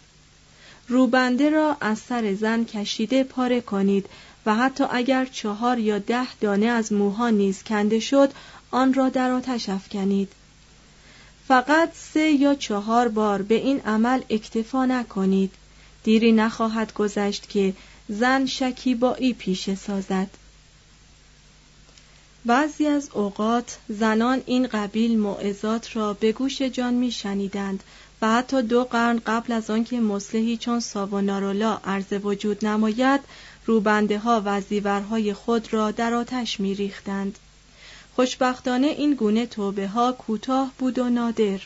روبنده 0.87 1.49
را 1.49 1.77
از 1.81 1.99
سر 1.99 2.33
زن 2.33 2.63
کشیده 2.63 3.23
پاره 3.23 3.61
کنید 3.61 4.05
و 4.45 4.55
حتی 4.55 4.83
اگر 4.91 5.25
چهار 5.25 5.79
یا 5.79 5.99
ده 5.99 6.35
دانه 6.41 6.65
از 6.65 6.93
موها 6.93 7.29
نیز 7.29 7.63
کنده 7.63 7.99
شد 7.99 8.31
آن 8.71 8.93
را 8.93 9.09
در 9.09 9.31
آتش 9.31 9.69
افکنید. 9.69 10.31
فقط 11.47 11.91
سه 12.13 12.31
یا 12.31 12.55
چهار 12.55 13.07
بار 13.07 13.41
به 13.41 13.55
این 13.55 13.79
عمل 13.79 14.21
اکتفا 14.29 14.85
نکنید 14.85 15.51
دیری 16.03 16.31
نخواهد 16.31 16.93
گذشت 16.93 17.49
که 17.49 17.73
زن 18.09 18.45
شکیبایی 18.45 19.33
پیشه 19.33 19.75
سازد 19.75 20.27
بعضی 22.45 22.87
از 22.87 23.09
اوقات 23.13 23.77
زنان 23.89 24.41
این 24.45 24.67
قبیل 24.67 25.19
موعظات 25.19 25.95
را 25.95 26.13
به 26.13 26.31
گوش 26.31 26.61
جان 26.61 26.93
می 26.93 27.11
شنیدند 27.11 27.83
و 28.21 28.31
حتی 28.31 28.61
دو 28.61 28.83
قرن 28.83 29.21
قبل 29.25 29.53
از 29.53 29.69
آنکه 29.69 29.99
مصلحی 29.99 30.57
چون 30.57 30.79
ساونارولا 30.79 31.79
عرض 31.83 32.13
وجود 32.23 32.65
نماید 32.65 33.21
روبنده 33.65 34.19
ها 34.19 34.41
و 34.45 34.61
زیورهای 34.61 35.33
خود 35.33 35.73
را 35.73 35.91
در 35.91 36.13
آتش 36.13 36.59
می 36.59 36.75
ریختند. 36.75 37.39
خوشبختانه 38.15 38.87
این 38.87 39.13
گونه 39.13 39.45
توبه 39.45 39.87
ها 39.87 40.11
کوتاه 40.11 40.71
بود 40.77 40.99
و 40.99 41.09
نادر. 41.09 41.59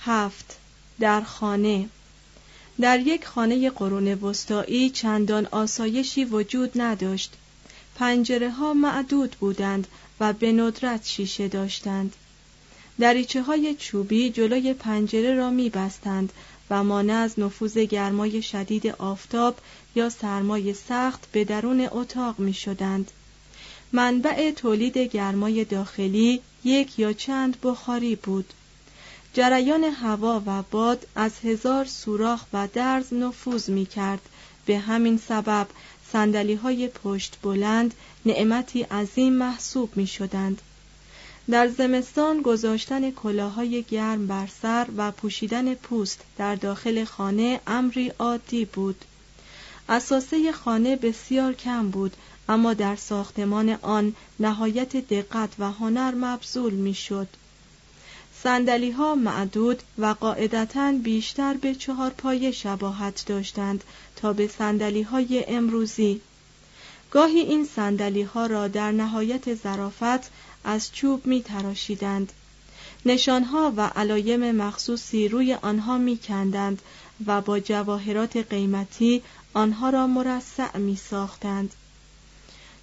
هفت. 0.00 0.58
در 1.00 1.20
خانه. 1.20 1.88
در 2.80 3.00
یک 3.00 3.26
خانه 3.26 3.70
قرون 3.70 4.08
وسطایی 4.14 4.90
چندان 4.90 5.46
آسایشی 5.46 6.24
وجود 6.24 6.80
نداشت. 6.80 7.32
پنجره 7.94 8.50
ها 8.50 8.74
معدود 8.74 9.36
بودند 9.40 9.86
و 10.20 10.32
به 10.32 10.52
ندرت 10.52 11.06
شیشه 11.06 11.48
داشتند. 11.48 12.16
دریچه 12.98 13.42
های 13.42 13.74
چوبی 13.74 14.30
جلوی 14.30 14.74
پنجره 14.74 15.34
را 15.34 15.50
می 15.50 15.70
بستند 15.70 16.32
و 16.70 16.84
مانع 16.84 17.14
از 17.14 17.38
نفوذ 17.38 17.78
گرمای 17.78 18.42
شدید 18.42 18.86
آفتاب 18.86 19.58
یا 19.94 20.10
سرمای 20.10 20.74
سخت 20.74 21.32
به 21.32 21.44
درون 21.44 21.88
اتاق 21.92 22.38
می 22.38 22.54
شدند. 22.54 23.10
منبع 23.92 24.50
تولید 24.50 24.98
گرمای 24.98 25.64
داخلی 25.64 26.40
یک 26.64 26.98
یا 26.98 27.12
چند 27.12 27.56
بخاری 27.62 28.16
بود 28.16 28.52
جریان 29.34 29.84
هوا 29.84 30.42
و 30.46 30.62
باد 30.62 31.06
از 31.16 31.32
هزار 31.44 31.84
سوراخ 31.84 32.44
و 32.52 32.68
درز 32.74 33.14
نفوذ 33.14 33.70
می 33.70 33.86
کرد 33.86 34.20
به 34.66 34.78
همین 34.78 35.18
سبب 35.18 35.66
سندلی 36.12 36.54
های 36.54 36.88
پشت 36.88 37.38
بلند 37.42 37.94
نعمتی 38.26 38.82
عظیم 38.82 39.32
محسوب 39.32 39.96
می 39.96 40.06
شدند. 40.06 40.62
در 41.50 41.68
زمستان 41.68 42.42
گذاشتن 42.42 43.10
کلاهای 43.10 43.82
گرم 43.82 44.26
بر 44.26 44.48
سر 44.62 44.86
و 44.96 45.12
پوشیدن 45.12 45.74
پوست 45.74 46.20
در 46.38 46.54
داخل 46.54 47.04
خانه 47.04 47.60
امری 47.66 48.12
عادی 48.18 48.64
بود. 48.64 49.04
اساسه 49.88 50.52
خانه 50.52 50.96
بسیار 50.96 51.52
کم 51.52 51.90
بود 51.90 52.16
اما 52.48 52.74
در 52.74 52.96
ساختمان 52.96 53.78
آن 53.82 54.14
نهایت 54.40 54.96
دقت 54.96 55.50
و 55.58 55.72
هنر 55.72 56.14
مبذول 56.14 56.74
می‌شد. 56.74 57.28
سندلی 58.42 58.90
ها 58.90 59.14
معدود 59.14 59.82
و 59.98 60.06
قاعدتا 60.20 60.92
بیشتر 60.92 61.54
به 61.54 61.74
چهار 61.74 62.10
پایه 62.10 62.50
شباهت 62.50 63.24
داشتند 63.26 63.84
تا 64.16 64.32
به 64.32 64.46
سندلی 64.46 65.02
های 65.02 65.44
امروزی. 65.48 66.20
گاهی 67.10 67.40
این 67.40 67.64
سندلی 67.64 68.22
ها 68.22 68.46
را 68.46 68.68
در 68.68 68.92
نهایت 68.92 69.54
ظرافت 69.54 70.30
از 70.64 70.92
چوب 70.92 71.26
می 71.26 71.42
تراشیدند. 71.42 72.32
نشانها 73.06 73.72
و 73.76 73.80
علایم 73.80 74.52
مخصوصی 74.52 75.28
روی 75.28 75.54
آنها 75.54 75.98
می 75.98 76.18
کندند 76.18 76.82
و 77.26 77.40
با 77.40 77.60
جواهرات 77.60 78.36
قیمتی 78.36 79.22
آنها 79.54 79.90
را 79.90 80.06
مرصع 80.06 80.78
می 80.78 80.96
ساختند. 80.96 81.74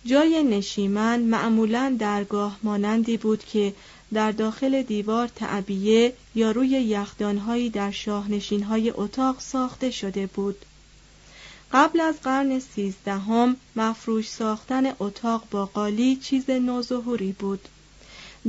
جای 0.05 0.43
نشیمن 0.43 1.19
معمولا 1.19 1.95
درگاه 1.99 2.59
مانندی 2.63 3.17
بود 3.17 3.45
که 3.45 3.73
در 4.13 4.31
داخل 4.31 4.81
دیوار 4.81 5.27
تعبیه 5.27 6.13
یا 6.35 6.51
روی 6.51 6.69
یخدانهایی 6.69 7.69
در 7.69 7.91
شاهنشینهای 7.91 8.89
اتاق 8.89 9.39
ساخته 9.39 9.91
شده 9.91 10.27
بود 10.27 10.65
قبل 11.71 12.01
از 12.01 12.21
قرن 12.21 12.59
سیزدهم 12.59 13.55
مفروش 13.75 14.29
ساختن 14.29 14.93
اتاق 14.99 15.43
با 15.51 15.65
قالی 15.65 16.15
چیز 16.15 16.49
نوظهوری 16.49 17.31
بود 17.31 17.69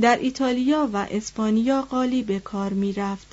در 0.01 0.17
ایتالیا 0.17 0.89
و 0.93 1.07
اسپانیا 1.11 1.81
قالی 1.81 2.23
به 2.23 2.39
کار 2.39 2.73
می 2.73 2.93
رفت. 2.93 3.27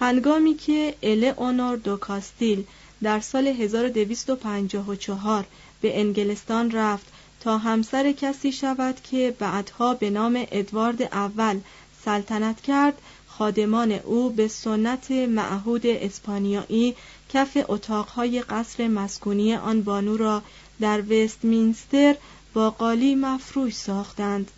هنگامی 0.00 0.54
که 0.54 0.94
اونور 1.36 1.76
دو 1.76 1.96
کاستیل 1.96 2.64
در 3.02 3.20
سال 3.20 3.46
1254 3.46 5.46
به 5.80 6.00
انگلستان 6.00 6.70
رفت 6.70 7.06
تا 7.44 7.58
همسر 7.58 8.12
کسی 8.12 8.52
شود 8.52 9.00
که 9.02 9.34
بعدها 9.38 9.94
به 9.94 10.10
نام 10.10 10.46
ادوارد 10.50 11.02
اول 11.02 11.60
سلطنت 12.04 12.60
کرد 12.60 12.94
خادمان 13.26 13.92
او 13.92 14.30
به 14.30 14.48
سنت 14.48 15.10
معهود 15.10 15.86
اسپانیایی 15.86 16.94
کف 17.28 17.58
اتاقهای 17.68 18.42
قصر 18.42 18.88
مسکونی 18.88 19.54
آن 19.54 19.82
بانو 19.82 20.16
را 20.16 20.42
در 20.80 21.02
وستمینستر 21.12 22.16
با 22.54 22.70
قالی 22.70 23.14
مفروش 23.14 23.74
ساختند. 23.74 24.50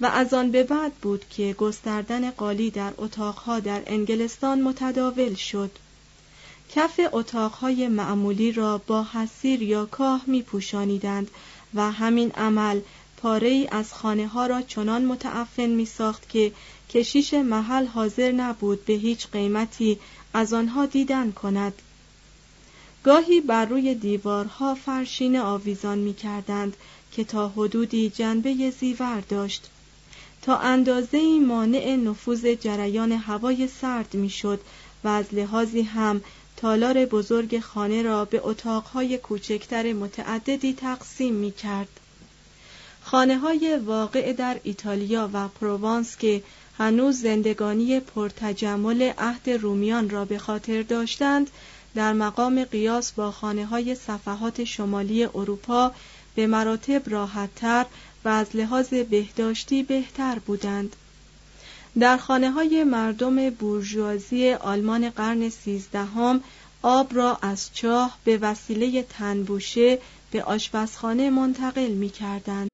و 0.00 0.06
از 0.06 0.34
آن 0.34 0.50
به 0.50 0.62
بعد 0.62 0.94
بود 0.94 1.24
که 1.30 1.52
گستردن 1.52 2.30
قالی 2.30 2.70
در 2.70 2.92
اتاقها 2.98 3.60
در 3.60 3.82
انگلستان 3.86 4.62
متداول 4.62 5.34
شد. 5.34 5.70
کف 6.74 7.00
اتاقهای 7.12 7.88
معمولی 7.88 8.52
را 8.52 8.78
با 8.78 9.06
حسیر 9.12 9.62
یا 9.62 9.86
کاه 9.86 10.22
می 10.26 10.42
پوشانیدند 10.42 11.30
و 11.74 11.92
همین 11.92 12.30
عمل 12.30 12.80
پاره 13.16 13.48
ای 13.48 13.68
از 13.70 13.92
خانه 13.92 14.26
ها 14.26 14.46
را 14.46 14.62
چنان 14.62 15.04
متعفن 15.04 15.66
می 15.66 15.86
ساخت 15.86 16.28
که 16.28 16.52
کشیش 16.90 17.34
محل 17.34 17.86
حاضر 17.86 18.32
نبود 18.32 18.84
به 18.84 18.92
هیچ 18.92 19.28
قیمتی 19.28 19.98
از 20.34 20.52
آنها 20.52 20.86
دیدن 20.86 21.32
کند. 21.32 21.74
گاهی 23.04 23.40
بر 23.40 23.64
روی 23.64 23.94
دیوارها 23.94 24.74
فرشین 24.74 25.36
آویزان 25.36 25.98
می 25.98 26.14
کردند 26.14 26.76
که 27.12 27.24
تا 27.24 27.48
حدودی 27.48 28.10
جنبه 28.10 28.70
زیور 28.80 29.20
داشت. 29.20 29.70
تا 30.42 30.56
اندازه 30.56 31.40
مانع 31.40 31.96
نفوذ 31.96 32.46
جریان 32.46 33.12
هوای 33.12 33.68
سرد 33.68 34.14
می‌شد 34.14 34.60
و 35.04 35.08
از 35.08 35.34
لحاظی 35.34 35.82
هم 35.82 36.20
تالار 36.64 37.06
بزرگ 37.06 37.60
خانه 37.60 38.02
را 38.02 38.24
به 38.24 38.40
اتاقهای 38.44 39.18
کوچکتر 39.18 39.92
متعددی 39.92 40.72
تقسیم 40.72 41.34
می 41.34 41.52
کرد. 41.52 41.88
خانه 43.02 43.38
های 43.38 43.78
واقع 43.86 44.32
در 44.32 44.60
ایتالیا 44.62 45.30
و 45.32 45.48
پروانس 45.48 46.16
که 46.16 46.42
هنوز 46.78 47.20
زندگانی 47.20 48.00
پرتجمل 48.00 49.12
عهد 49.18 49.50
رومیان 49.50 50.10
را 50.10 50.24
به 50.24 50.38
خاطر 50.38 50.82
داشتند 50.82 51.50
در 51.94 52.12
مقام 52.12 52.64
قیاس 52.64 53.12
با 53.12 53.30
خانه 53.30 53.66
های 53.66 53.94
صفحات 53.94 54.64
شمالی 54.64 55.24
اروپا 55.24 55.92
به 56.34 56.46
مراتب 56.46 57.10
راحتتر 57.10 57.86
و 58.24 58.28
از 58.28 58.46
لحاظ 58.54 58.88
بهداشتی 58.88 59.82
بهتر 59.82 60.38
بودند 60.38 60.96
در 62.00 62.16
خانه 62.16 62.50
های 62.50 62.84
مردم 62.84 63.50
بورژوازی 63.50 64.52
آلمان 64.52 65.10
قرن 65.10 65.48
سیزدهم 65.48 66.40
آب 66.82 67.16
را 67.16 67.38
از 67.42 67.70
چاه 67.74 68.18
به 68.24 68.38
وسیله 68.38 69.02
تنبوشه 69.02 69.98
به 70.30 70.42
آشپزخانه 70.42 71.30
منتقل 71.30 71.90
می 71.90 72.08
کردند. 72.08 72.73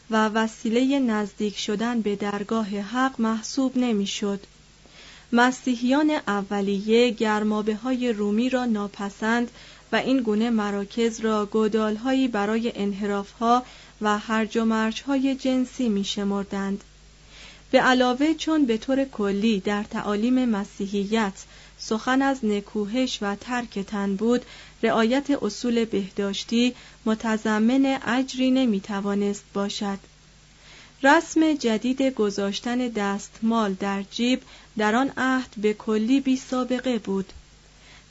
و 0.11 0.27
وسیله 0.27 0.99
نزدیک 0.99 1.57
شدن 1.57 2.01
به 2.01 2.15
درگاه 2.15 2.67
حق 2.67 3.21
محسوب 3.21 3.77
نمی‌شد. 3.77 4.39
مسیحیان 5.31 6.11
اولیه 6.27 7.09
گرمابه 7.09 7.75
های 7.75 8.13
رومی 8.13 8.49
را 8.49 8.65
ناپسند 8.65 9.51
و 9.91 9.95
این 9.95 10.21
گونه 10.21 10.49
مراکز 10.49 11.19
را 11.19 11.45
گودالهایی 11.45 12.27
برای 12.27 12.71
انحرافها 12.75 13.63
و 14.01 14.17
هرج 14.17 14.57
و 14.57 14.91
های 15.07 15.35
جنسی 15.35 15.89
می 15.89 16.03
شمردند. 16.03 16.83
به 17.71 17.81
علاوه 17.81 18.33
چون 18.33 18.65
به 18.65 18.77
طور 18.77 19.05
کلی 19.05 19.59
در 19.59 19.83
تعالیم 19.83 20.45
مسیحیت 20.45 21.33
سخن 21.77 22.21
از 22.21 22.45
نکوهش 22.45 23.19
و 23.21 23.35
ترک 23.35 23.79
تن 23.79 24.15
بود 24.15 24.45
رعایت 24.83 25.29
اصول 25.43 25.85
بهداشتی 25.85 26.75
متضمن 27.05 27.99
اجری 28.05 28.51
نمی‌توانست 28.51 29.43
باشد. 29.53 29.99
رسم 31.03 31.53
جدید 31.53 32.01
گذاشتن 32.01 32.77
دستمال 32.77 33.73
در 33.73 34.03
جیب 34.03 34.41
در 34.77 34.95
آن 34.95 35.11
عهد 35.17 35.49
به 35.57 35.73
کلی 35.73 36.19
بی 36.19 36.37
سابقه 36.37 36.99
بود. 36.99 37.33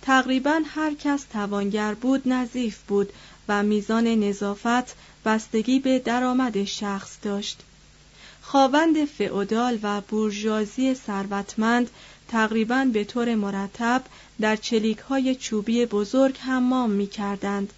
تقریبا 0.02 0.60
هر 0.66 0.94
کس 0.94 1.24
توانگر 1.32 1.94
بود 1.94 2.28
نظیف 2.28 2.78
بود 2.88 3.12
و 3.48 3.62
میزان 3.62 4.06
نظافت 4.06 4.96
بستگی 5.24 5.78
به 5.78 5.98
درآمد 5.98 6.64
شخص 6.64 7.16
داشت. 7.22 7.60
خاوند 8.42 9.04
فئودال 9.04 9.78
و 9.82 10.00
بورژوازی 10.00 10.94
ثروتمند 10.94 11.90
تقریبا 12.30 12.84
به 12.92 13.04
طور 13.04 13.34
مرتب 13.34 14.02
در 14.40 14.56
چلیک 14.56 14.98
های 14.98 15.34
چوبی 15.34 15.86
بزرگ 15.86 16.36
حمام 16.38 16.90
می 16.90 17.06
کردند. 17.06 17.72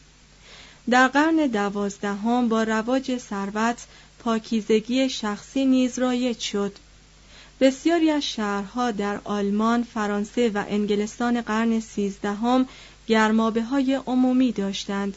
در 0.90 1.08
قرن 1.08 1.36
دوازدهم 1.36 2.48
با 2.48 2.62
رواج 2.62 3.18
ثروت 3.18 3.86
پاکیزگی 4.18 5.08
شخصی 5.08 5.64
نیز 5.64 5.98
رایج 5.98 6.38
شد. 6.38 6.76
بسیاری 7.60 8.10
از 8.10 8.22
شهرها 8.22 8.90
در 8.90 9.20
آلمان، 9.24 9.82
فرانسه 9.82 10.48
و 10.48 10.64
انگلستان 10.68 11.40
قرن 11.40 11.80
سیزدهم 11.80 12.68
گرمابه 13.06 13.62
های 13.62 13.94
عمومی 13.94 14.52
داشتند. 14.52 15.16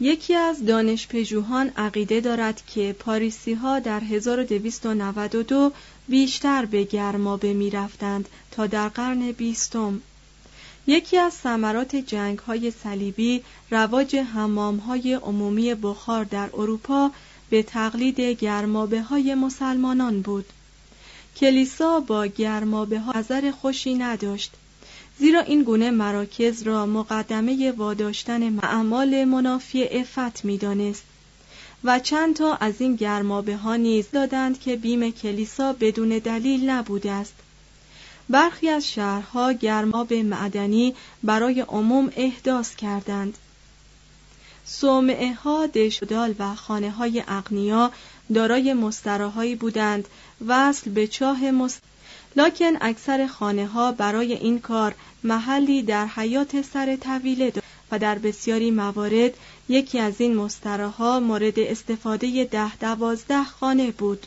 یکی 0.00 0.34
از 0.34 0.64
دانشپژوهان 0.64 1.72
عقیده 1.76 2.20
دارد 2.20 2.62
که 2.66 2.96
پاریسی 2.98 3.54
ها 3.54 3.78
در 3.78 4.00
1292 4.00 5.72
بیشتر 6.08 6.64
به 6.64 6.84
گرمابه 6.84 7.52
می 7.52 7.70
رفتند 7.70 8.28
تا 8.50 8.66
در 8.66 8.88
قرن 8.88 9.32
بیستم. 9.32 10.00
یکی 10.86 11.18
از 11.18 11.32
ثمرات 11.32 11.96
جنگ 11.96 12.38
های 12.38 12.70
صلیبی 12.70 13.42
رواج 13.70 14.16
حمام 14.16 14.76
های 14.76 15.14
عمومی 15.14 15.74
بخار 15.74 16.24
در 16.24 16.50
اروپا 16.54 17.10
به 17.50 17.62
تقلید 17.62 18.20
گرمابه 18.20 19.02
های 19.02 19.34
مسلمانان 19.34 20.20
بود. 20.20 20.46
کلیسا 21.36 22.00
با 22.00 22.26
گرمابه 22.26 23.00
ها 23.00 23.12
نظر 23.18 23.50
خوشی 23.50 23.94
نداشت 23.94 24.52
زیرا 25.18 25.40
این 25.40 25.62
گونه 25.62 25.90
مراکز 25.90 26.62
را 26.62 26.86
مقدمه 26.86 27.72
واداشتن 27.72 28.48
معمال 28.48 29.24
منافی 29.24 29.84
افت 29.84 30.44
می 30.44 30.58
دانست 30.58 31.04
و 31.84 31.98
چند 31.98 32.36
تا 32.36 32.54
از 32.54 32.74
این 32.78 32.96
گرمابه 32.96 33.56
ها 33.56 33.76
نیز 33.76 34.06
دادند 34.12 34.60
که 34.60 34.76
بیم 34.76 35.10
کلیسا 35.10 35.72
بدون 35.72 36.08
دلیل 36.08 36.70
نبوده 36.70 37.10
است. 37.10 37.34
برخی 38.28 38.68
از 38.68 38.92
شهرها 38.92 39.52
گرماب 39.52 40.12
معدنی 40.12 40.94
برای 41.22 41.60
عموم 41.60 42.12
احداث 42.16 42.74
کردند. 42.74 43.38
صومعه 44.64 45.32
ها 45.34 45.66
دشدال 45.66 46.34
و 46.38 46.54
خانه 46.54 46.90
های 46.90 47.24
اغنیا 47.28 47.92
دارای 48.34 48.74
مستراهایی 48.74 49.54
بودند 49.54 50.08
وصل 50.46 50.90
به 50.90 51.06
چاه 51.06 51.50
مست... 51.50 51.82
لکن 52.36 52.72
اکثر 52.80 53.26
خانه 53.26 53.66
ها 53.66 53.92
برای 53.92 54.32
این 54.32 54.58
کار 54.58 54.94
محلی 55.24 55.82
در 55.82 56.06
حیات 56.06 56.62
سر 56.62 56.96
طویله 56.96 57.52
و 57.90 57.98
در 57.98 58.18
بسیاری 58.18 58.70
موارد 58.70 59.34
یکی 59.68 59.98
از 59.98 60.14
این 60.18 60.36
مستراها 60.36 61.20
مورد 61.20 61.58
استفاده 61.58 62.44
ده 62.44 62.76
دوازده 62.76 63.44
خانه 63.44 63.90
بود. 63.90 64.26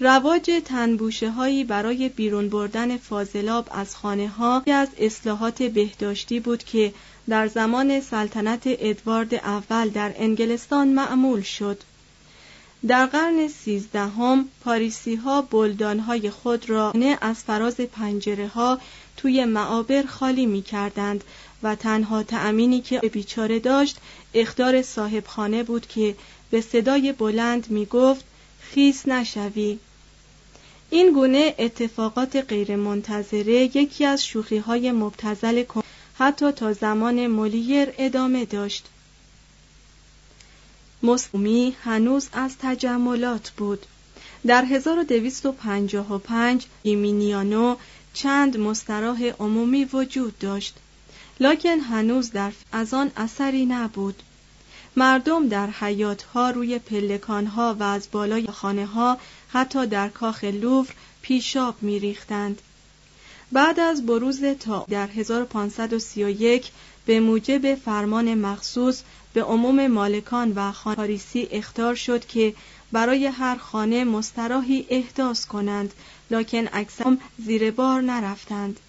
رواج 0.00 0.50
تنبوشه 0.64 1.30
هایی 1.30 1.64
برای 1.64 2.08
بیرون 2.08 2.48
بردن 2.48 2.96
فاضلاب 2.96 3.68
از 3.70 3.96
خانه 3.96 4.28
ها 4.28 4.62
از 4.66 4.88
اصلاحات 4.98 5.62
بهداشتی 5.62 6.40
بود 6.40 6.64
که 6.64 6.92
در 7.28 7.48
زمان 7.48 8.00
سلطنت 8.00 8.62
ادوارد 8.66 9.34
اول 9.34 9.88
در 9.88 10.14
انگلستان 10.16 10.88
معمول 10.88 11.42
شد. 11.42 11.82
در 12.86 13.06
قرن 13.06 13.48
سیزدهم 13.48 14.48
پاریسی 14.64 15.14
ها 15.14 15.42
بلدان 15.42 16.00
خود 16.30 16.70
را 16.70 16.92
از 17.20 17.36
فراز 17.36 17.76
پنجره 17.76 18.48
ها 18.48 18.78
توی 19.16 19.44
معابر 19.44 20.02
خالی 20.02 20.46
می 20.46 20.62
کردند 20.62 21.24
و 21.62 21.74
تنها 21.74 22.22
تأمینی 22.22 22.80
که 22.80 22.98
بیچاره 22.98 23.58
داشت 23.58 23.96
اختار 24.34 24.82
صاحب 24.82 25.26
خانه 25.26 25.62
بود 25.62 25.86
که 25.86 26.14
به 26.50 26.60
صدای 26.60 27.12
بلند 27.12 27.70
می 27.70 27.86
گفت 27.86 28.24
خیس 28.60 29.08
نشوی. 29.08 29.78
این 30.90 31.12
گونه 31.12 31.54
اتفاقات 31.58 32.36
غیرمنتظره 32.36 33.76
یکی 33.76 34.04
از 34.04 34.26
شوخی 34.26 34.58
های 34.58 34.92
مبتزل 34.92 35.64
حتی 36.18 36.52
تا 36.52 36.72
زمان 36.72 37.26
مولیر 37.26 37.88
ادامه 37.98 38.44
داشت. 38.44 38.86
مسلمی 41.02 41.76
هنوز 41.82 42.28
از 42.32 42.54
تجملات 42.62 43.50
بود. 43.50 43.86
در 44.46 44.64
1255 44.64 46.66
ایمینیانو 46.82 47.76
چند 48.14 48.56
مستراح 48.56 49.24
عمومی 49.24 49.84
وجود 49.84 50.38
داشت. 50.38 50.74
لکن 51.40 51.80
هنوز 51.80 52.30
در 52.30 52.52
از 52.72 52.94
آن 52.94 53.10
اثری 53.16 53.66
نبود. 53.66 54.22
مردم 54.96 55.48
در 55.48 55.66
حیاتها 55.66 56.50
روی 56.50 56.78
پلکانها 56.78 57.76
و 57.80 57.82
از 57.82 58.08
بالای 58.12 58.46
خانه 58.46 58.86
ها 58.86 59.18
حتی 59.48 59.86
در 59.86 60.08
کاخ 60.08 60.44
لوور 60.44 60.88
پیشاب 61.22 61.74
میریختند. 61.82 62.62
بعد 63.52 63.80
از 63.80 64.06
بروز 64.06 64.44
تا 64.44 64.86
در 64.88 65.06
1531 65.06 66.70
به 67.06 67.20
موجب 67.20 67.74
فرمان 67.74 68.34
مخصوص 68.34 69.02
به 69.32 69.42
عموم 69.42 69.86
مالکان 69.86 70.52
و 70.56 70.72
پاریسی 70.72 71.48
اختار 71.50 71.94
شد 71.94 72.26
که 72.26 72.54
برای 72.92 73.26
هر 73.26 73.56
خانه 73.56 74.04
مستراحی 74.04 74.86
احداث 74.90 75.46
کنند 75.46 75.94
لکن 76.30 76.68
اکثر 76.72 77.16
زیر 77.38 77.70
بار 77.70 78.02
نرفتند. 78.02 78.80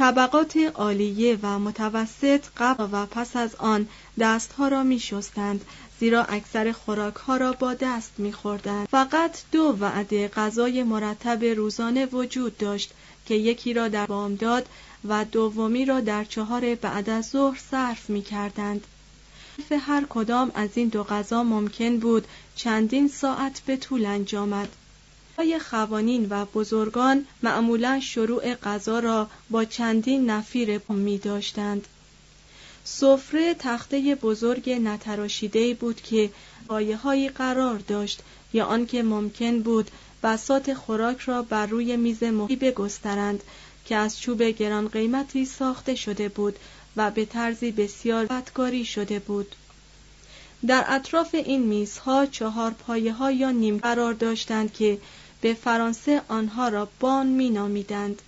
طبقات 0.00 0.56
عالیه 0.74 1.38
و 1.42 1.58
متوسط 1.58 2.44
قبل 2.56 2.88
و 2.92 3.06
پس 3.06 3.36
از 3.36 3.54
آن 3.54 3.88
دستها 4.20 4.68
را 4.68 4.82
می 4.82 5.00
شستند 5.00 5.64
زیرا 6.00 6.24
اکثر 6.24 6.72
خوراکها 6.72 7.36
را 7.36 7.52
با 7.52 7.74
دست 7.74 8.12
می 8.18 8.32
خوردند. 8.32 8.88
فقط 8.88 9.38
دو 9.52 9.76
وعده 9.80 10.28
غذای 10.28 10.82
مرتب 10.82 11.44
روزانه 11.44 12.06
وجود 12.06 12.58
داشت 12.58 12.92
که 13.26 13.34
یکی 13.34 13.72
را 13.72 13.88
در 13.88 14.06
بامداد 14.06 14.68
و 15.08 15.24
دومی 15.24 15.84
را 15.84 16.00
در 16.00 16.24
چهار 16.24 16.74
بعد 16.74 17.10
از 17.10 17.28
ظهر 17.28 17.58
صرف 17.70 18.10
می 18.10 18.22
کردند. 18.22 18.86
هر 19.86 20.04
کدام 20.08 20.50
از 20.54 20.70
این 20.74 20.88
دو 20.88 21.04
غذا 21.04 21.42
ممکن 21.42 21.98
بود 21.98 22.26
چندین 22.56 23.08
ساعت 23.08 23.62
به 23.66 23.76
طول 23.76 24.06
انجامد. 24.06 24.68
های 25.40 25.58
خوانین 25.58 26.26
و 26.30 26.44
بزرگان 26.44 27.26
معمولا 27.42 28.00
شروع 28.00 28.54
غذا 28.54 28.98
را 28.98 29.28
با 29.50 29.64
چندین 29.64 30.30
نفیر 30.30 30.80
می 30.88 31.18
داشتند. 31.18 31.88
سفره 32.84 33.54
تخته 33.54 34.14
بزرگ 34.14 34.70
نتراشیده 34.70 35.74
بود 35.74 36.00
که 36.00 36.30
پایه 36.68 36.96
هایی 36.96 37.28
قرار 37.28 37.78
داشت 37.78 38.20
یا 38.52 38.64
آنکه 38.64 39.02
ممکن 39.02 39.62
بود 39.62 39.90
بسات 40.22 40.74
خوراک 40.74 41.20
را 41.20 41.42
بر 41.42 41.66
روی 41.66 41.96
میز 41.96 42.22
محی 42.22 42.56
بگسترند 42.56 43.42
که 43.86 43.96
از 43.96 44.20
چوب 44.20 44.42
گران 44.42 44.88
قیمتی 44.88 45.44
ساخته 45.44 45.94
شده 45.94 46.28
بود 46.28 46.56
و 46.96 47.10
به 47.10 47.24
طرزی 47.24 47.70
بسیار 47.70 48.26
بدکاری 48.26 48.84
شده 48.84 49.18
بود 49.18 49.54
در 50.66 50.84
اطراف 50.88 51.34
این 51.34 51.62
میزها 51.62 52.26
چهار 52.26 52.70
پایه 52.70 53.12
ها 53.12 53.30
یا 53.30 53.50
نیم 53.50 53.78
قرار 53.78 54.12
داشتند 54.12 54.72
که 54.72 54.98
به 55.40 55.54
فرانسه 55.54 56.22
آنها 56.28 56.68
را 56.68 56.88
بان 57.00 57.26
می 57.26 57.50
نامیدند 57.50 58.22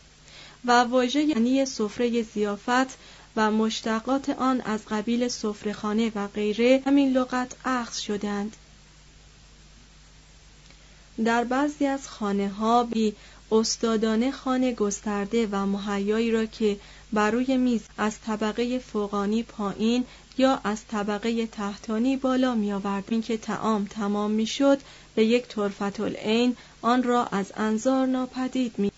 و 0.64 0.72
واژه 0.72 1.22
یعنی 1.22 1.64
سفره 1.64 2.22
زیافت 2.22 2.98
و 3.36 3.50
مشتقات 3.50 4.30
آن 4.30 4.60
از 4.60 4.80
قبیل 4.90 5.28
سفرهخانه 5.28 6.12
و 6.14 6.28
غیره 6.28 6.82
همین 6.86 7.12
لغت 7.12 7.52
اخذ 7.64 7.98
شدند. 7.98 8.56
در 11.24 11.44
بعضی 11.44 11.86
از 11.86 12.08
خانه 12.08 12.48
ها 12.48 12.84
بی 12.84 13.14
استادانه 13.52 14.30
خانه 14.30 14.72
گسترده 14.72 15.48
و 15.52 15.66
مهیایی 15.66 16.30
را 16.30 16.46
که 16.46 16.76
بر 17.12 17.30
روی 17.30 17.56
میز 17.56 17.80
از 17.98 18.20
طبقه 18.20 18.78
فوقانی 18.78 19.42
پایین 19.42 20.04
یا 20.38 20.60
از 20.64 20.86
طبقه 20.86 21.46
تحتانی 21.46 22.16
بالا 22.16 22.54
می 22.54 22.72
آورد 22.72 23.04
اینکه 23.08 23.36
تعام 23.36 23.84
تمام 23.84 24.30
می 24.30 24.46
شد 24.46 24.78
به 25.14 25.24
یک 25.24 25.48
طرفت 25.48 26.00
العین 26.00 26.56
آن 26.82 27.02
را 27.02 27.24
از 27.26 27.52
انظار 27.56 28.06
ناپدید 28.06 28.78
می 28.78 28.92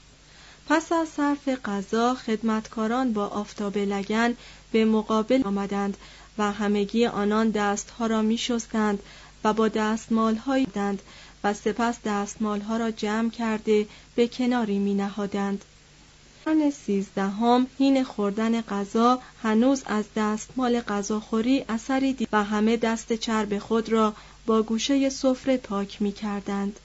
پس 0.69 0.93
از 0.93 1.09
صرف 1.09 1.49
غذا 1.49 2.15
خدمتکاران 2.15 3.13
با 3.13 3.27
آفتاب 3.27 3.79
لگن 3.79 4.37
به 4.73 4.85
مقابل 4.85 5.43
آمدند 5.45 5.97
و 6.39 6.53
همگی 6.53 7.07
آنان 7.07 7.51
دستها 7.51 8.07
را 8.07 8.23
می 8.23 8.39
شستند 8.39 9.03
و 9.45 9.53
با 9.53 9.69
دستمال 9.69 10.39
دند 10.75 11.03
و 11.45 11.55
سپس 11.55 11.99
دستمالها 12.05 12.77
را 12.77 12.91
جمع 12.91 13.31
کرده 13.31 13.87
به 14.15 14.29
کناری 14.29 14.79
می 14.79 14.95
نهادند. 14.95 15.65
قرن 16.45 16.71
سیزدهم 16.71 17.67
هین 17.79 18.05
خوردن 18.05 18.61
غذا 18.61 19.19
هنوز 19.43 19.83
از 19.87 20.05
دستمال 20.17 20.81
غذاخوری 20.81 21.65
اثری 21.69 22.13
دید 22.13 22.29
و 22.33 22.45
همه 22.45 22.77
دست 22.77 23.13
چرب 23.13 23.59
خود 23.59 23.89
را 23.89 24.15
با 24.47 24.63
گوشه 24.63 25.09
سفره 25.11 25.57
پاک 25.57 26.03
می 26.03 26.13
کردند. 26.13 26.81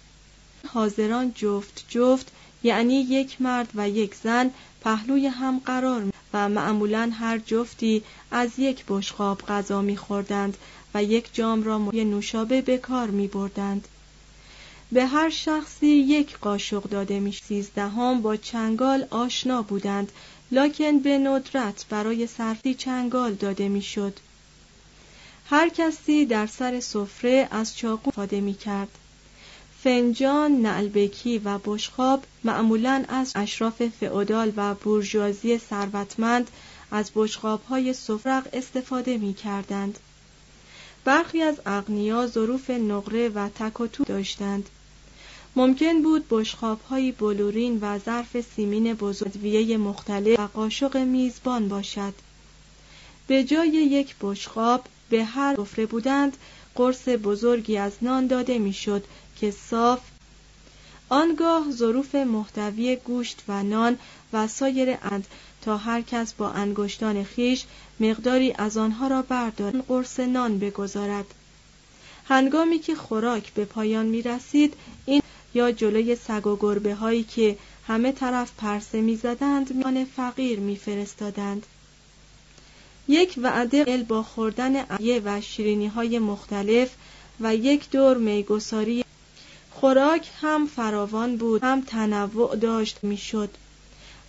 حاضران 0.67 1.33
جفت 1.35 1.85
جفت 1.89 2.31
یعنی 2.63 2.93
یک 2.93 3.41
مرد 3.41 3.69
و 3.75 3.89
یک 3.89 4.15
زن 4.15 4.51
پهلوی 4.81 5.27
هم 5.27 5.59
قرار 5.65 6.03
و 6.33 6.49
معمولا 6.49 7.11
هر 7.13 7.37
جفتی 7.37 8.03
از 8.31 8.49
یک 8.57 8.83
بشقاب 8.87 9.41
غذا 9.41 9.81
میخوردند 9.81 10.57
و 10.93 11.03
یک 11.03 11.29
جام 11.33 11.63
را 11.63 11.79
موی 11.79 12.05
نوشابه 12.05 12.61
به 12.61 12.77
کار 12.77 13.07
می 13.07 13.27
بردند. 13.27 13.87
به 14.91 15.05
هر 15.05 15.29
شخصی 15.29 15.87
یک 15.87 16.37
قاشق 16.37 16.83
داده 16.83 17.19
می 17.19 17.31
سیزدهم 17.31 18.21
با 18.21 18.35
چنگال 18.35 19.05
آشنا 19.09 19.61
بودند 19.61 20.11
لکن 20.51 20.99
به 20.99 21.17
ندرت 21.17 21.85
برای 21.89 22.27
صرفی 22.27 22.73
چنگال 22.73 23.33
داده 23.33 23.69
می‌شد. 23.69 24.19
هر 25.51 25.69
کسی 25.69 26.25
در 26.25 26.47
سر 26.47 26.79
سفره 26.79 27.47
از 27.51 27.77
چاقو 27.77 28.11
فاده 28.11 28.41
می 28.41 28.53
کرد. 28.53 28.89
فنجان، 29.83 30.51
نعلبکی 30.51 31.37
و 31.37 31.57
بشخاب 31.57 32.23
معمولا 32.43 33.05
از 33.07 33.31
اشراف 33.35 33.87
فئودال 33.87 34.53
و 34.55 34.75
بورژوازی 34.75 35.57
ثروتمند 35.57 36.51
از 36.91 37.11
بشخاب 37.15 37.63
های 37.69 37.93
سفرق 37.93 38.47
استفاده 38.53 39.17
می 39.17 39.33
کردند. 39.33 39.99
برخی 41.05 41.41
از 41.41 41.55
اغنیا 41.65 42.27
ظروف 42.27 42.69
نقره 42.69 43.29
و 43.29 43.49
تکوتو 43.49 44.03
داشتند. 44.03 44.69
ممکن 45.55 46.01
بود 46.01 46.25
بشخاب 46.29 46.81
های 46.81 47.11
بلورین 47.11 47.79
و 47.81 47.99
ظرف 47.99 48.41
سیمین 48.55 48.93
بزرگویه 48.93 49.77
مختلف 49.77 50.39
و 50.39 50.47
قاشق 50.47 50.97
میزبان 50.97 51.67
باشد. 51.69 52.13
به 53.27 53.43
جای 53.43 53.67
یک 53.67 54.15
بشخاب 54.21 54.85
به 55.09 55.25
هر 55.25 55.55
سفره 55.55 55.85
بودند 55.85 56.37
قرص 56.75 57.07
بزرگی 57.07 57.77
از 57.77 57.91
نان 58.01 58.27
داده 58.27 58.59
می‌شد 58.59 59.03
که 59.39 59.51
صاف 59.51 59.99
آنگاه 61.09 61.71
ظروف 61.71 62.15
محتوی 62.15 62.95
گوشت 62.95 63.43
و 63.47 63.63
نان 63.63 63.97
و 64.33 64.47
سایر 64.47 64.97
اند 65.01 65.27
تا 65.61 65.77
هر 65.77 66.01
کس 66.01 66.33
با 66.33 66.49
انگشتان 66.49 67.23
خیش 67.23 67.65
مقداری 67.99 68.53
از 68.57 68.77
آنها 68.77 69.07
را 69.07 69.21
بردارد 69.21 69.87
قرص 69.87 70.19
نان 70.19 70.59
بگذارد 70.59 71.25
هنگامی 72.27 72.79
که 72.79 72.95
خوراک 72.95 73.53
به 73.53 73.65
پایان 73.65 74.05
می 74.05 74.21
رسید 74.21 74.73
این 75.05 75.21
یا 75.53 75.71
جلوی 75.71 76.15
سگ 76.15 76.47
و 76.47 76.57
گربه 76.59 76.95
هایی 76.95 77.23
که 77.23 77.57
همه 77.87 78.11
طرف 78.11 78.51
پرسه 78.57 79.01
می 79.01 79.15
زدند 79.15 79.75
میان 79.75 80.05
فقیر 80.05 80.59
می 80.59 80.75
فرستادند. 80.75 81.65
یک 83.09 83.35
وعده 83.37 83.85
ال 83.87 84.03
با 84.03 84.23
خوردن 84.23 84.75
عیه 84.75 85.21
و 85.25 85.41
شیرینی 85.41 85.87
های 85.87 86.19
مختلف 86.19 86.89
و 87.39 87.55
یک 87.55 87.89
دور 87.91 88.17
میگساری. 88.17 89.05
خوراک 89.71 90.29
هم 90.41 90.67
فراوان 90.67 91.37
بود 91.37 91.63
هم 91.63 91.81
تنوع 91.81 92.55
داشت 92.55 92.99
می‌شد. 93.03 93.49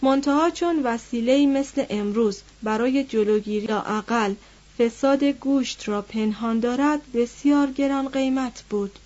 منتها 0.02 0.50
چون 0.50 0.82
وسیله 0.82 1.46
مثل 1.46 1.84
امروز 1.90 2.40
برای 2.62 3.04
جلوگیری 3.04 3.66
یا 3.66 3.82
اقل 3.82 4.34
فساد 4.78 5.24
گوشت 5.24 5.88
را 5.88 6.02
پنهان 6.02 6.60
دارد 6.60 7.12
بسیار 7.12 7.66
گران 7.66 8.08
قیمت 8.08 8.64
بود. 8.70 8.98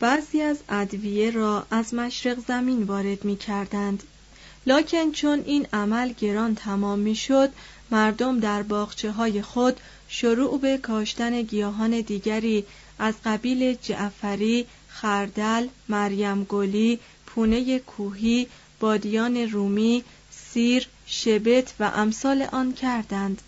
بعضی 0.00 0.42
از 0.42 0.58
ادویه 0.68 1.30
را 1.30 1.66
از 1.70 1.94
مشرق 1.94 2.38
زمین 2.48 2.82
وارد 2.82 3.24
می 3.24 3.36
کردند 3.36 4.02
لکن 4.66 5.12
چون 5.12 5.42
این 5.46 5.66
عمل 5.72 6.12
گران 6.12 6.54
تمام 6.54 6.98
می 6.98 7.14
شد 7.14 7.50
مردم 7.90 8.40
در 8.40 8.62
باغچه 8.62 9.10
های 9.10 9.42
خود 9.42 9.80
شروع 10.08 10.60
به 10.60 10.78
کاشتن 10.78 11.42
گیاهان 11.42 12.00
دیگری 12.00 12.64
از 12.98 13.14
قبیل 13.24 13.74
جعفری، 13.82 14.66
خردل، 14.88 15.68
مریم 15.88 16.44
گلی، 16.44 16.98
پونه 17.26 17.78
کوهی، 17.78 18.46
بادیان 18.80 19.36
رومی، 19.36 20.04
سیر، 20.30 20.88
شبت 21.06 21.74
و 21.80 21.90
امثال 21.94 22.42
آن 22.42 22.72
کردند. 22.72 23.42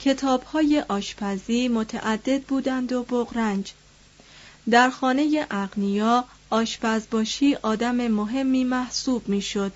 کتاب 0.00 0.42
های 0.42 0.84
آشپزی 0.88 1.68
متعدد 1.68 2.42
بودند 2.42 2.92
و 2.92 3.02
بغرنج. 3.02 3.72
در 4.70 4.90
خانه 4.90 5.46
اغنیا 5.50 6.24
آشپز 6.50 7.02
باشی 7.10 7.54
آدم 7.54 8.08
مهمی 8.08 8.64
محسوب 8.64 9.28
می‌شد. 9.28 9.72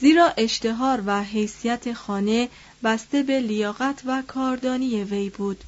زیرا 0.00 0.32
اشتهار 0.36 1.02
و 1.06 1.22
حیثیت 1.22 1.92
خانه 1.92 2.48
بسته 2.84 3.22
به 3.22 3.40
لیاقت 3.40 4.02
و 4.06 4.22
کاردانی 4.26 5.04
وی 5.04 5.30
بود 5.30 5.64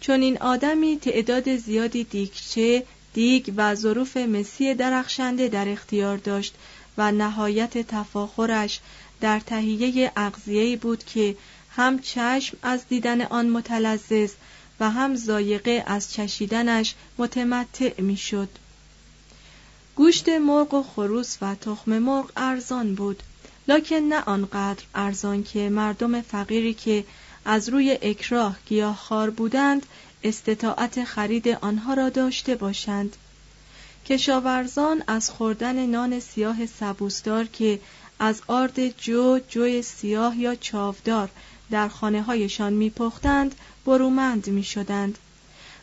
چون 0.00 0.20
این 0.20 0.38
آدمی 0.38 0.98
تعداد 0.98 1.56
زیادی 1.56 2.04
دیگچه 2.04 2.84
دیگ 3.14 3.52
و 3.56 3.74
ظروف 3.74 4.16
مسی 4.16 4.74
درخشنده 4.74 5.48
در 5.48 5.68
اختیار 5.68 6.16
داشت 6.16 6.54
و 6.98 7.12
نهایت 7.12 7.78
تفاخرش 7.78 8.80
در 9.20 9.40
تهیه 9.40 10.12
اغذیه‌ای 10.16 10.76
بود 10.76 11.04
که 11.04 11.36
هم 11.70 11.98
چشم 11.98 12.56
از 12.62 12.80
دیدن 12.88 13.20
آن 13.20 13.48
متلذذ 13.48 14.32
و 14.80 14.90
هم 14.90 15.16
زایقه 15.16 15.84
از 15.86 16.12
چشیدنش 16.12 16.94
متمتع 17.18 18.00
می‌شد. 18.00 18.48
گوشت 19.96 20.28
مرغ 20.28 20.74
و 20.74 20.82
خروس 20.82 21.36
و 21.42 21.54
تخم 21.54 21.98
مرغ 21.98 22.30
ارزان 22.36 22.94
بود 22.94 23.22
لکن 23.68 23.96
نه 23.96 24.20
آنقدر 24.20 24.84
ارزان 24.94 25.42
که 25.42 25.70
مردم 25.70 26.20
فقیری 26.20 26.74
که 26.74 27.04
از 27.44 27.68
روی 27.68 27.98
اکراه 28.02 28.56
گیاهخوار 28.66 29.30
بودند 29.30 29.86
استطاعت 30.24 31.04
خرید 31.04 31.48
آنها 31.48 31.94
را 31.94 32.08
داشته 32.08 32.54
باشند. 32.54 33.16
کشاورزان 34.06 35.02
از 35.06 35.30
خوردن 35.30 35.86
نان 35.86 36.20
سیاه 36.20 36.66
سبوسدار 36.66 37.44
که 37.44 37.80
از 38.18 38.42
آرد 38.46 38.98
جو 38.98 39.38
جو 39.48 39.82
سیاه 39.82 40.38
یا 40.38 40.54
چاودار 40.54 41.30
در 41.70 41.88
خانه 41.88 42.22
هایشان 42.22 42.72
می 42.72 42.90
پختند 42.90 43.54
برومند 43.86 44.46
می 44.46 44.64
شدند 44.64 45.18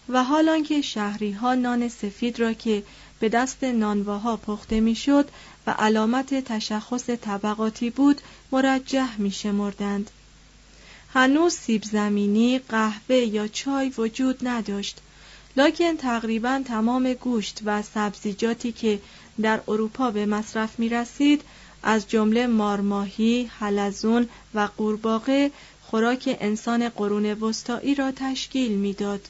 و 0.10 0.24
حالان 0.24 0.64
که 0.64 0.82
شهری 0.82 1.38
نان 1.42 1.90
سفید 1.90 2.40
را 2.40 2.54
که 2.54 2.84
به 3.20 3.30
دست 3.30 3.64
نانواها 3.64 4.38
پخته 4.38 4.80
می‌شد 4.80 5.30
و 5.68 5.72
علامت 5.72 6.34
تشخص 6.34 7.10
طبقاتی 7.10 7.90
بود 7.90 8.22
مرجح 8.52 9.18
می 9.18 9.32
شمردند. 9.32 10.12
هنوز 11.14 11.54
سیب 11.54 11.84
زمینی، 11.84 12.60
قهوه 12.60 13.16
یا 13.16 13.48
چای 13.48 13.94
وجود 13.98 14.48
نداشت 14.48 14.98
لکن 15.58 15.98
تقریبا 15.98 16.62
تمام 16.66 17.14
گوشت 17.14 17.60
و 17.66 17.82
سبزیجاتی 17.82 18.72
که 18.72 19.00
در 19.42 19.62
اروپا 19.68 20.12
به 20.12 20.26
مصرف 20.26 20.80
می 20.80 20.90
رسید 20.90 21.42
از 21.84 22.10
جمله 22.10 22.48
مارماهی، 22.48 23.52
حلزون 23.60 24.30
و 24.54 24.70
قورباغه 24.78 25.52
خوراک 25.82 26.38
انسان 26.42 26.90
قرون 26.90 27.26
وسطایی 27.26 27.96
را 27.96 28.12
تشکیل 28.12 28.72
می‌داد. 28.72 29.28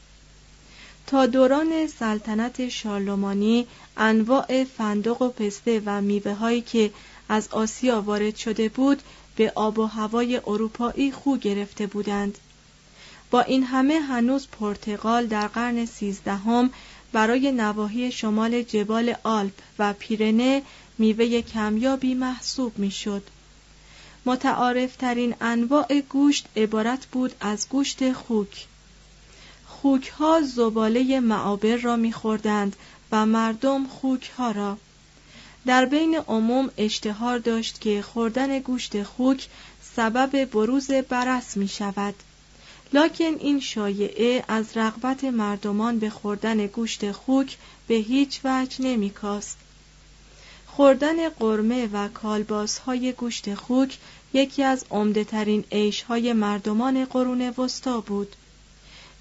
تا 1.08 1.26
دوران 1.26 1.88
سلطنت 1.88 2.70
شارلمانی 2.70 3.68
انواع 3.98 4.64
فندق 4.64 5.22
و 5.22 5.30
پسته 5.30 5.82
و 5.86 6.02
میوه 6.02 6.34
هایی 6.34 6.62
که 6.62 6.92
از 7.30 7.48
آسیا 7.52 8.02
وارد 8.02 8.36
شده 8.36 8.70
بود 8.70 9.02
به 9.36 9.52
آب 9.56 9.80
و 9.80 9.86
هوای 9.86 10.42
اروپایی 10.48 11.12
خو 11.12 11.38
گرفته 11.38 11.88
بودند 11.88 12.38
با 13.32 13.42
این 13.42 13.64
همه 13.64 14.00
هنوز 14.00 14.48
پرتغال 14.48 15.26
در 15.26 15.48
قرن 15.48 15.86
سیزدهم 15.86 16.70
برای 17.12 17.52
نواحی 17.52 18.12
شمال 18.12 18.64
جبال 18.64 19.16
آلپ 19.24 19.54
و 19.80 19.94
پیرنه 19.94 20.62
میوه 20.98 21.42
کمیابی 21.42 22.14
محسوب 22.14 22.80
می‌شد. 22.80 23.24
متعارفترین 24.26 25.36
انواع 25.42 26.02
گوشت 26.10 26.48
عبارت 26.56 27.06
بود 27.06 27.36
از 27.40 27.70
گوشت 27.70 28.14
خوک 28.14 28.66
خوک 29.88 30.08
ها 30.08 30.42
زباله 30.42 31.20
معابر 31.20 31.76
را 31.76 31.96
میخوردند 31.96 32.76
و 33.12 33.26
مردم 33.26 33.88
خوک 33.88 34.32
ها 34.38 34.52
را. 34.52 34.78
در 35.66 35.86
بین 35.86 36.16
عموم 36.16 36.70
اشتهار 36.78 37.40
داشت 37.40 37.82
که 37.82 38.02
خوردن 38.02 38.60
گوشت 38.60 39.04
خوک 39.04 39.48
سبب 39.96 40.46
بروز 40.46 40.92
برس 40.92 41.58
می 41.58 41.68
شود 41.68 42.16
لکن 42.94 43.24
این 43.40 43.60
شایعه 43.60 44.44
از 44.48 44.78
رغبت 44.78 45.24
مردمان 45.24 46.00
به 46.00 46.10
خوردن 46.10 46.68
گوشت 46.68 47.12
خوک 47.12 47.58
به 47.88 47.96
هیچ 47.96 48.40
وجه 48.44 48.82
نمی 48.86 49.10
کاست. 49.10 49.58
خوردن 50.66 51.30
قرمه 51.30 51.90
و 51.94 52.08
کالباسهای 52.08 53.12
گوشت 53.12 53.56
خوک 53.56 53.98
یکی 54.34 54.64
از 54.64 54.86
عمدهترین 54.92 55.64
عیشهای 55.72 56.34
مردمان 56.34 57.06
قرون 57.06 57.54
وسطا 57.58 58.02
بود. 58.02 58.36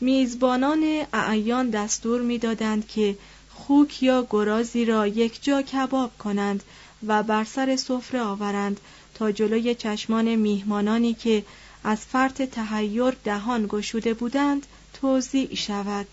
میزبانان 0.01 1.07
اعیان 1.13 1.71
دستور 1.71 2.23
می‌دادند 2.23 2.89
که 2.89 3.19
خوک 3.55 4.03
یا 4.03 4.27
گرازی 4.31 4.85
را 4.85 5.07
یک 5.07 5.43
جا 5.43 5.63
کباب 5.63 6.19
کنند 6.19 6.63
و 7.07 7.23
بر 7.23 7.45
سر 7.45 7.77
سفره 7.77 8.21
آورند 8.21 8.81
تا 9.15 9.33
جلوی 9.33 9.75
چشمان 9.75 10.35
میهمانانی 10.35 11.15
که 11.15 11.45
از 11.85 11.99
فرط 11.99 12.43
تهیر 12.43 13.11
دهان 13.25 13.67
گشوده 13.69 14.15
بودند 14.15 14.67
توضیع 15.01 15.55
شود. 15.55 16.07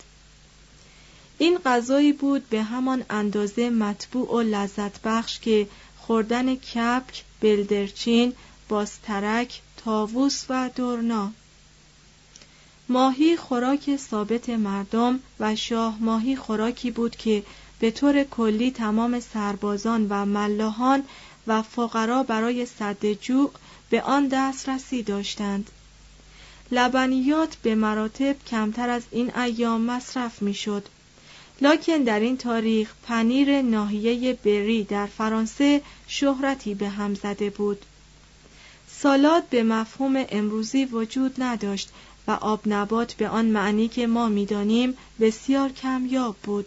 این 1.37 1.57
غذایی 1.65 2.13
بود 2.13 2.49
به 2.49 2.63
همان 2.63 3.03
اندازه 3.09 3.69
مطبوع 3.69 4.35
و 4.35 4.41
لذت 4.41 5.01
بخش 5.01 5.39
که 5.39 5.67
خوردن 5.97 6.55
کپک، 6.55 7.23
بلدرچین، 7.41 8.33
باسترک، 8.69 9.61
تاووس 9.77 10.45
و 10.49 10.69
دورنا 10.75 11.31
ماهی 12.93 13.37
خوراک 13.37 13.97
ثابت 13.97 14.49
مردم 14.49 15.19
و 15.39 15.55
شاه 15.55 15.97
ماهی 15.99 16.35
خوراکی 16.35 16.91
بود 16.91 17.15
که 17.15 17.43
به 17.79 17.91
طور 17.91 18.23
کلی 18.23 18.71
تمام 18.71 19.19
سربازان 19.19 20.07
و 20.09 20.25
ملاحان 20.25 21.03
و 21.47 21.61
فقرا 21.61 22.23
برای 22.23 22.65
صد 22.65 23.05
جوع 23.13 23.51
به 23.89 24.01
آن 24.01 24.27
دسترسی 24.27 25.03
داشتند. 25.03 25.69
لبنیات 26.71 27.55
به 27.55 27.75
مراتب 27.75 28.35
کمتر 28.47 28.89
از 28.89 29.03
این 29.11 29.37
ایام 29.37 29.81
مصرف 29.81 30.41
می‌شد. 30.41 30.87
لکن 31.61 31.97
در 31.97 32.19
این 32.19 32.37
تاریخ 32.37 32.93
پنیر 33.03 33.61
ناحیه 33.61 34.33
بری 34.33 34.83
در 34.83 35.05
فرانسه 35.05 35.81
شهرتی 36.07 36.75
به 36.75 36.89
هم 36.89 37.13
زده 37.13 37.49
بود. 37.49 37.85
سالاد 38.89 39.43
به 39.49 39.63
مفهوم 39.63 40.25
امروزی 40.29 40.85
وجود 40.85 41.35
نداشت 41.37 41.89
و 42.27 42.31
آب 42.31 42.61
نبات 42.65 43.13
به 43.13 43.29
آن 43.29 43.45
معنی 43.45 43.87
که 43.87 44.07
ما 44.07 44.29
می‌دانیم 44.29 44.97
بسیار 45.19 45.69
کمیاب 45.69 46.35
بود. 46.43 46.65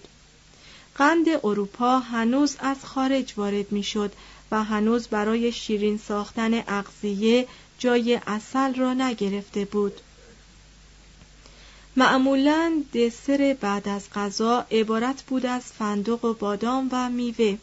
قند 0.95 1.27
اروپا 1.45 1.99
هنوز 1.99 2.57
از 2.59 2.85
خارج 2.85 3.33
وارد 3.37 3.73
می‌شد 3.73 4.13
و 4.51 4.65
هنوز 4.65 5.09
برای 5.09 5.53
شیرین 5.53 5.99
ساختن 5.99 6.55
اغذیه 6.69 7.47
جای 7.79 8.21
اصل 8.27 8.75
را 8.75 8.95
نگرفته 8.95 9.65
بود. 9.65 10.01
معمولا 11.97 12.83
دسر 12.95 13.57
بعد 13.61 13.89
از 13.89 14.11
غذا 14.15 14.67
عبارت 14.71 15.23
بود 15.23 15.47
از 15.47 15.63
فندق 15.63 16.25
و 16.25 16.35
بادام 16.35 16.89
و 16.93 17.11
میوه. 17.11 17.57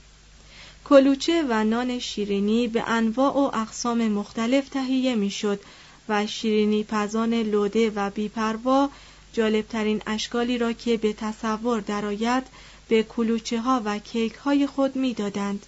کلوچه 0.85 1.45
و 1.49 1.63
نان 1.63 1.99
شیرینی 1.99 2.67
به 2.67 2.83
انواع 2.87 3.33
و 3.33 3.51
اقسام 3.53 4.07
مختلف 4.07 4.69
تهیه 4.69 5.15
می‌شد 5.15 5.59
و 6.09 6.27
شیرینی 6.27 6.83
پزان 6.83 7.33
لوده 7.33 7.89
و 7.89 8.09
بیپروا 8.09 8.89
جالبترین 9.33 10.01
اشکالی 10.07 10.57
را 10.57 10.73
که 10.73 10.97
به 10.97 11.13
تصور 11.13 11.79
درآید 11.79 12.43
به 12.87 13.03
کلوچه 13.03 13.61
ها 13.61 13.81
و 13.85 13.99
کیک 13.99 14.33
های 14.33 14.67
خود 14.67 14.95
می‌دادند. 14.95 15.65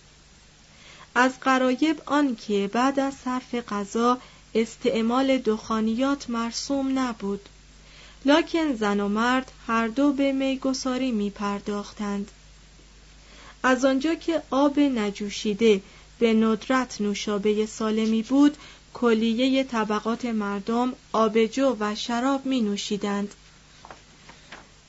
از 1.16 1.40
قرایب 1.40 2.02
آن 2.06 2.36
که 2.36 2.70
بعد 2.74 3.00
از 3.00 3.14
صرف 3.26 3.56
غذا 3.56 4.18
استعمال 4.56 5.38
دخانیات 5.38 6.30
مرسوم 6.30 7.00
نبود 7.00 7.50
لکن 8.26 8.76
زن 8.76 9.00
و 9.00 9.08
مرد 9.08 9.52
هر 9.68 9.88
دو 9.88 10.14
به 10.14 10.32
میگساری 10.32 11.12
می 11.12 11.30
پرداختند. 11.30 12.32
از 13.64 13.86
آنجا 13.86 14.16
که 14.16 14.42
آب 14.50 14.80
نجوشیده 14.80 15.82
به 16.20 16.34
ندرت 16.34 17.02
نوشابه 17.02 17.66
سالمی 17.66 18.24
بود 18.24 18.58
کلیه 18.98 19.64
طبقات 19.64 20.26
مردم 20.26 20.94
آبجو 21.12 21.76
و 21.80 21.96
شراب 21.96 22.46
می 22.46 22.62
نوشیدند. 22.62 23.34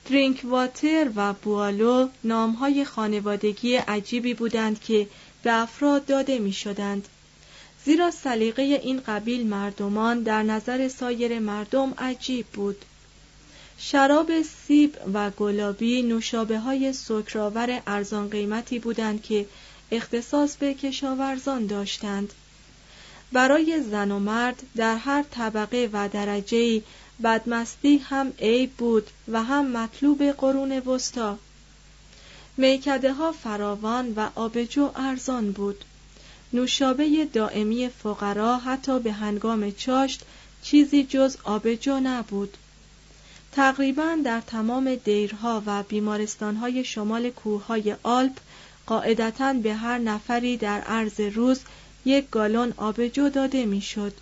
درینک 0.09 0.41
واتر 0.45 1.11
و 1.17 1.33
بوالو 1.33 2.09
نامهای 2.25 2.85
خانوادگی 2.85 3.77
عجیبی 3.77 4.35
بودند 4.35 4.81
که 4.81 5.07
به 5.43 5.53
افراد 5.53 6.07
داده 6.07 6.39
می 6.39 6.53
شدند. 6.53 7.09
زیرا 7.85 8.11
سلیقه 8.11 8.63
این 8.63 9.01
قبیل 9.07 9.47
مردمان 9.47 10.23
در 10.23 10.43
نظر 10.43 10.89
سایر 10.89 11.39
مردم 11.39 11.95
عجیب 11.99 12.47
بود. 12.47 12.85
شراب 13.79 14.43
سیب 14.43 14.97
و 15.15 15.31
گلابی 15.31 16.03
نوشابه 16.03 16.59
های 16.59 16.93
سکرآور 16.93 17.83
ارزان 17.87 18.29
قیمتی 18.29 18.79
بودند 18.79 19.23
که 19.23 19.47
اختصاص 19.93 20.57
به 20.57 20.75
کشاورزان 20.75 21.67
داشتند. 21.67 22.33
برای 23.37 23.83
زن 23.83 24.11
و 24.11 24.19
مرد 24.19 24.63
در 24.77 24.97
هر 24.97 25.25
طبقه 25.31 25.91
و 25.93 26.09
درجه 26.09 26.83
بدمستی 27.23 27.99
هم 27.99 28.33
عیب 28.39 28.73
بود 28.73 29.11
و 29.29 29.43
هم 29.43 29.67
مطلوب 29.67 30.23
قرون 30.23 30.79
وسطا. 30.79 31.39
میکده 32.57 33.13
ها 33.13 33.33
فراوان 33.33 34.13
و 34.17 34.29
آبجو 34.35 34.91
ارزان 34.97 35.53
بود. 35.53 35.85
نوشابه 36.53 37.29
دائمی 37.33 37.89
فقرا 37.89 38.59
حتی 38.59 38.99
به 38.99 39.13
هنگام 39.13 39.71
چاشت 39.71 40.23
چیزی 40.63 41.05
جز 41.05 41.37
آبجو 41.45 42.01
نبود. 42.01 42.57
تقریبا 43.53 44.19
در 44.25 44.41
تمام 44.41 44.95
دیرها 44.95 45.63
و 45.67 45.83
بیمارستانهای 45.83 46.85
شمال 46.85 47.31
کوههای 47.31 47.97
آلپ 48.03 48.37
قاعدتا 48.87 49.53
به 49.53 49.75
هر 49.75 49.99
نفری 49.99 50.57
در 50.57 50.81
عرض 50.81 51.21
روز 51.21 51.61
یک 52.07 52.31
گالون 52.31 52.73
آبجو 52.77 53.29
داده 53.29 53.67
می‌شد. 53.67 54.13